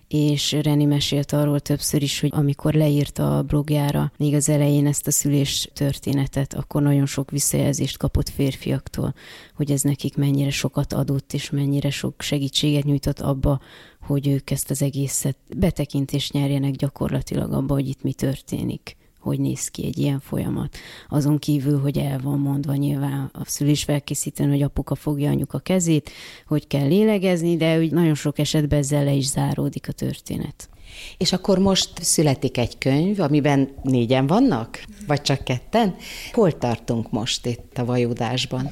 és 0.08 0.52
Reni 0.52 0.86
mesélt 0.86 1.32
arról 1.32 1.60
többször 1.60 2.02
is, 2.02 2.20
hogy 2.20 2.30
amikor 2.34 2.74
leírta 2.74 3.38
a 3.38 3.44
blogjára 3.44 4.12
még 4.18 4.34
az 4.34 4.50
elején 4.50 4.88
ezt 4.88 5.08
a 5.08 5.12
szülés 5.12 5.70
történetet, 5.74 6.54
akkor 6.54 6.82
nagyon 6.82 7.06
sok 7.06 7.32
visszajelzést 7.32 7.98
kapott 7.98 8.30
férfiaktól, 8.30 9.14
hogy 9.56 9.72
ez 9.72 9.82
nekik 9.82 10.18
mennyire 10.18 10.52
sokat 10.52 10.94
adott, 10.94 11.34
és 11.34 11.50
mennyire 11.50 11.90
sok 11.90 12.22
segítséget 12.22 12.84
nyújtott 12.84 13.20
abba, 13.20 13.60
hogy 14.08 14.28
ők 14.28 14.52
ezt 14.52 14.70
az 14.70 14.82
egészet 14.82 15.38
betekintést 15.58 16.34
nyerjenek 16.34 16.72
gyakorlatilag 16.72 17.54
abba, 17.54 17.74
hogy 17.74 17.88
itt 17.88 18.04
mi 18.04 18.14
történik 18.14 18.96
hogy 19.20 19.40
néz 19.40 19.68
ki 19.68 19.86
egy 19.86 19.98
ilyen 19.98 20.20
folyamat. 20.20 20.78
Azon 21.10 21.40
kívül, 21.40 21.80
hogy 21.80 21.98
el 21.98 22.20
van 22.20 22.40
mondva 22.40 22.76
nyilván 22.76 23.30
a 23.34 23.46
szülés 23.46 23.84
felkészítőn, 23.84 24.50
hogy 24.50 24.62
apuka 24.62 24.96
fogja 24.96 25.30
anyuka 25.30 25.60
kezét, 25.60 26.10
hogy 26.48 26.68
kell 26.68 26.88
lélegezni, 26.88 27.58
de 27.58 27.78
úgy 27.78 27.92
nagyon 27.92 28.16
sok 28.16 28.40
esetben 28.40 28.80
ezzel 28.80 29.04
le 29.04 29.14
is 29.14 29.26
záródik 29.26 29.88
a 29.88 29.92
történet. 29.92 30.70
És 31.18 31.34
akkor 31.34 31.60
most 31.60 32.04
születik 32.04 32.58
egy 32.58 32.78
könyv, 32.78 33.20
amiben 33.20 33.70
négyen 33.84 34.28
vannak? 34.28 34.84
Vagy 35.08 35.22
csak 35.22 35.44
ketten? 35.44 35.96
Hol 36.32 36.58
tartunk 36.58 37.12
most 37.12 37.46
itt 37.46 37.78
a 37.78 37.86
vajudásban? 37.86 38.72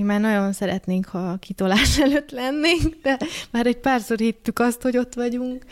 Mi 0.00 0.06
már 0.06 0.20
nagyon 0.20 0.52
szeretnénk, 0.52 1.06
ha 1.06 1.36
kitolás 1.36 1.98
előtt 2.04 2.30
lennénk, 2.30 2.96
de 3.02 3.18
már 3.50 3.66
egy 3.66 3.76
párszor 3.76 4.18
hittük 4.18 4.58
azt, 4.58 4.82
hogy 4.82 4.96
ott 4.96 5.14
vagyunk. 5.14 5.64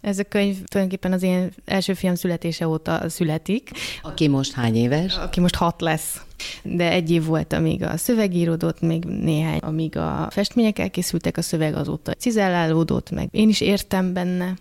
Ez 0.00 0.18
a 0.18 0.24
könyv 0.24 0.64
tulajdonképpen 0.64 1.12
az 1.12 1.22
én 1.22 1.50
első 1.64 1.94
fiam 1.94 2.14
születése 2.14 2.68
óta 2.68 3.08
születik. 3.08 3.70
Aki 4.02 4.28
most 4.28 4.52
hány 4.52 4.76
éves? 4.76 5.16
Aki 5.16 5.40
most 5.40 5.54
hat 5.54 5.80
lesz. 5.80 6.20
De 6.62 6.90
egy 6.90 7.10
év 7.10 7.24
volt, 7.24 7.52
amíg 7.52 7.82
a 7.82 7.96
szöveg 7.96 8.34
íródott, 8.34 8.80
még 8.80 9.04
néhány, 9.04 9.58
amíg 9.58 9.96
a 9.96 10.28
festmények 10.30 10.78
elkészültek, 10.78 11.36
a 11.36 11.42
szöveg 11.42 11.74
azóta 11.74 12.12
cizellálódott, 12.12 13.10
meg 13.10 13.28
én 13.30 13.48
is 13.48 13.60
értem 13.60 14.12
benne. 14.12 14.54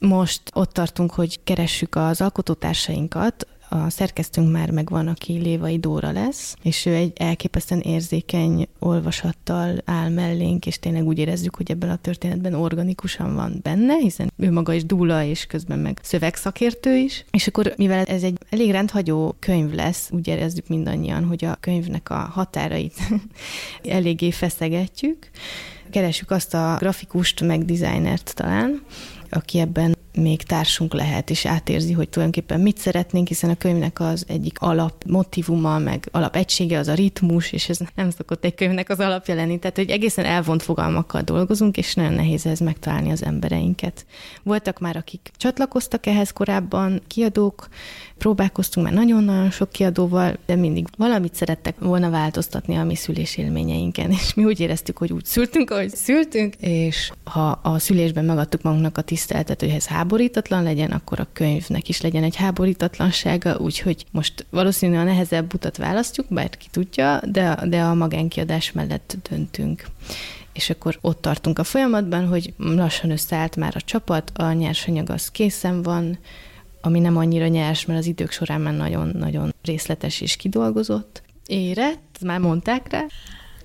Most 0.00 0.42
ott 0.54 0.72
tartunk, 0.72 1.12
hogy 1.12 1.40
keressük 1.44 1.94
az 1.94 2.20
alkotótársainkat, 2.20 3.46
a 3.72 3.90
szerkesztőnk 3.90 4.52
már 4.52 4.70
megvan, 4.70 5.08
aki 5.08 5.32
Lévai 5.32 5.78
Dóra 5.78 6.10
lesz, 6.10 6.56
és 6.62 6.86
ő 6.86 6.94
egy 6.94 7.12
elképesztően 7.14 7.80
érzékeny 7.80 8.68
olvasattal 8.78 9.78
áll 9.84 10.08
mellénk, 10.08 10.66
és 10.66 10.78
tényleg 10.78 11.06
úgy 11.06 11.18
érezzük, 11.18 11.56
hogy 11.56 11.70
ebben 11.70 11.90
a 11.90 11.96
történetben 11.96 12.54
organikusan 12.54 13.34
van 13.34 13.58
benne, 13.62 13.94
hiszen 13.94 14.32
ő 14.36 14.50
maga 14.50 14.72
is 14.72 14.84
dúla, 14.84 15.22
és 15.22 15.46
közben 15.46 15.78
meg 15.78 15.98
szövegszakértő 16.02 16.96
is. 16.96 17.24
És 17.30 17.46
akkor, 17.46 17.74
mivel 17.76 18.04
ez 18.04 18.22
egy 18.22 18.38
elég 18.50 18.70
rendhagyó 18.70 19.36
könyv 19.38 19.72
lesz, 19.72 20.10
úgy 20.10 20.28
érezzük 20.28 20.68
mindannyian, 20.68 21.24
hogy 21.24 21.44
a 21.44 21.56
könyvnek 21.60 22.10
a 22.10 22.14
határait 22.14 22.96
eléggé 23.84 24.30
feszegetjük, 24.30 25.30
keresjük 25.90 26.30
azt 26.30 26.54
a 26.54 26.76
grafikust, 26.78 27.40
meg 27.40 27.64
dizájnert 27.64 28.34
talán, 28.34 28.82
aki 29.30 29.58
ebben 29.58 29.96
még 30.14 30.42
társunk 30.42 30.94
lehet, 30.94 31.30
és 31.30 31.46
átérzi, 31.46 31.92
hogy 31.92 32.08
tulajdonképpen 32.08 32.60
mit 32.60 32.78
szeretnénk, 32.78 33.28
hiszen 33.28 33.50
a 33.50 33.56
könyvnek 33.56 34.00
az 34.00 34.24
egyik 34.28 34.60
alap 34.60 35.04
motivuma, 35.06 35.78
meg 35.78 36.08
alapegysége 36.10 36.78
az 36.78 36.88
a 36.88 36.94
ritmus, 36.94 37.52
és 37.52 37.68
ez 37.68 37.78
nem 37.94 38.10
szokott 38.10 38.44
egy 38.44 38.54
könyvnek 38.54 38.88
az 38.88 38.98
alapja 38.98 39.34
lenni. 39.34 39.58
Tehát, 39.58 39.76
hogy 39.76 39.90
egészen 39.90 40.24
elvont 40.24 40.62
fogalmakkal 40.62 41.22
dolgozunk, 41.22 41.76
és 41.76 41.94
nagyon 41.94 42.12
nehéz 42.12 42.46
ez 42.46 42.58
megtalálni 42.58 43.10
az 43.10 43.24
embereinket. 43.24 44.06
Voltak 44.42 44.80
már, 44.80 44.96
akik 44.96 45.30
csatlakoztak 45.36 46.06
ehhez 46.06 46.30
korábban, 46.30 47.02
kiadók, 47.06 47.68
próbálkoztunk 48.22 48.86
már 48.86 48.94
nagyon-nagyon 48.94 49.50
sok 49.50 49.70
kiadóval, 49.70 50.36
de 50.46 50.56
mindig 50.56 50.86
valamit 50.96 51.34
szerettek 51.34 51.74
volna 51.78 52.10
változtatni 52.10 52.76
a 52.76 52.84
mi 52.84 52.94
szülésélményeinken, 52.94 54.10
és 54.10 54.34
mi 54.34 54.44
úgy 54.44 54.60
éreztük, 54.60 54.98
hogy 54.98 55.12
úgy 55.12 55.24
szültünk, 55.24 55.70
ahogy 55.70 55.94
szültünk, 55.94 56.54
és 56.60 57.12
ha 57.24 57.58
a 57.62 57.78
szülésben 57.78 58.24
megadtuk 58.24 58.62
magunknak 58.62 58.98
a 58.98 59.02
tiszteletet, 59.02 59.60
hogy 59.60 59.68
ez 59.68 59.86
háborítatlan 59.86 60.62
legyen, 60.62 60.90
akkor 60.90 61.20
a 61.20 61.28
könyvnek 61.32 61.88
is 61.88 62.00
legyen 62.00 62.22
egy 62.22 62.36
háborítatlansága, 62.36 63.56
úgyhogy 63.56 64.04
most 64.10 64.46
valószínűleg 64.50 65.00
a 65.00 65.04
nehezebb 65.04 65.54
utat 65.54 65.76
választjuk, 65.76 66.26
bár 66.28 66.56
ki 66.56 66.66
tudja, 66.70 67.20
de, 67.30 67.58
de 67.68 67.80
a 67.80 67.94
magánkiadás 67.94 68.72
mellett 68.72 69.16
döntünk. 69.30 69.84
És 70.52 70.70
akkor 70.70 70.98
ott 71.00 71.20
tartunk 71.20 71.58
a 71.58 71.64
folyamatban, 71.64 72.26
hogy 72.26 72.54
lassan 72.56 73.10
összeállt 73.10 73.56
már 73.56 73.72
a 73.76 73.80
csapat, 73.80 74.32
a 74.34 74.52
nyersanyag 74.52 75.10
az 75.10 75.30
készen 75.30 75.82
van, 75.82 76.18
ami 76.82 77.00
nem 77.00 77.16
annyira 77.16 77.46
nyers, 77.46 77.86
mert 77.86 77.98
az 77.98 78.06
idők 78.06 78.30
során 78.30 78.60
már 78.60 78.74
nagyon-nagyon 78.74 79.54
részletes 79.62 80.20
és 80.20 80.36
kidolgozott. 80.36 81.22
Érett, 81.46 82.18
már 82.24 82.40
mondták 82.40 82.90
rá, 82.90 83.04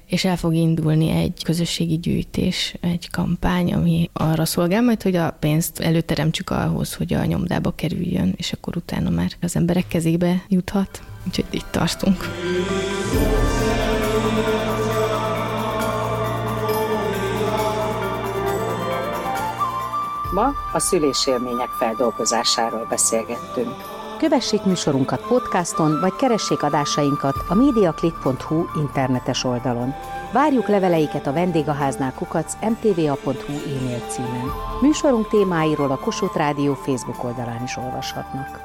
és 0.07 0.25
el 0.25 0.37
fog 0.37 0.53
indulni 0.53 1.09
egy 1.09 1.43
közösségi 1.43 1.97
gyűjtés, 1.97 2.75
egy 2.79 3.09
kampány, 3.09 3.73
ami 3.73 4.09
arra 4.13 4.45
szolgál 4.45 4.81
majd, 4.81 5.01
hogy 5.01 5.15
a 5.15 5.31
pénzt 5.39 5.79
előteremtsük 5.79 6.49
ahhoz, 6.49 6.93
hogy 6.93 7.13
a 7.13 7.25
nyomdába 7.25 7.71
kerüljön, 7.75 8.33
és 8.37 8.51
akkor 8.51 8.77
utána 8.77 9.09
már 9.09 9.31
az 9.41 9.55
emberek 9.55 9.87
kezébe 9.87 10.43
juthat. 10.47 11.01
Úgyhogy 11.25 11.45
itt 11.49 11.67
tartunk. 11.71 12.17
Ma 20.37 20.53
a 20.73 20.79
szülésélmények 20.79 21.69
feldolgozásáról 21.69 22.85
beszélgettünk. 22.89 23.73
Kövessék 24.17 24.63
műsorunkat 24.63 25.21
podcaston, 25.27 25.99
vagy 25.99 26.15
keressék 26.15 26.63
adásainkat 26.63 27.35
a 27.47 27.53
mediaclick.hu 27.53 28.65
internetes 28.75 29.43
oldalon. 29.43 29.93
Várjuk 30.33 30.67
leveleiket 30.67 31.27
a 31.27 31.33
vendégháznál 31.33 32.13
kukac 32.13 32.53
mtva.hu 32.61 33.53
e-mail 33.77 34.01
címen. 34.09 34.51
Műsorunk 34.81 35.27
témáiról 35.27 35.91
a 35.91 35.97
Kossuth 35.97 36.37
Rádió 36.37 36.73
Facebook 36.73 37.23
oldalán 37.23 37.63
is 37.63 37.77
olvashatnak. 37.77 38.59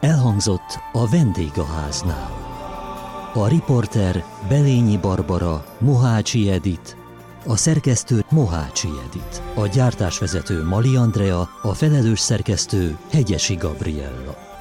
Elhangzott 0.00 0.78
a 0.92 1.08
vendégháznál. 1.08 2.30
A 3.34 3.48
riporter 3.48 4.24
Belényi 4.48 4.96
Barbara, 4.96 5.64
Mohácsi 5.78 6.50
Edit, 6.50 6.95
a 7.46 7.56
szerkesztő 7.56 8.24
Mohácsi 8.30 8.88
Edit, 9.08 9.42
a 9.54 9.66
gyártásvezető 9.66 10.64
Mali 10.64 10.96
Andrea, 10.96 11.48
a 11.62 11.74
felelős 11.74 12.20
szerkesztő 12.20 12.96
Hegyesi 13.10 13.54
Gabriella. 13.54 14.55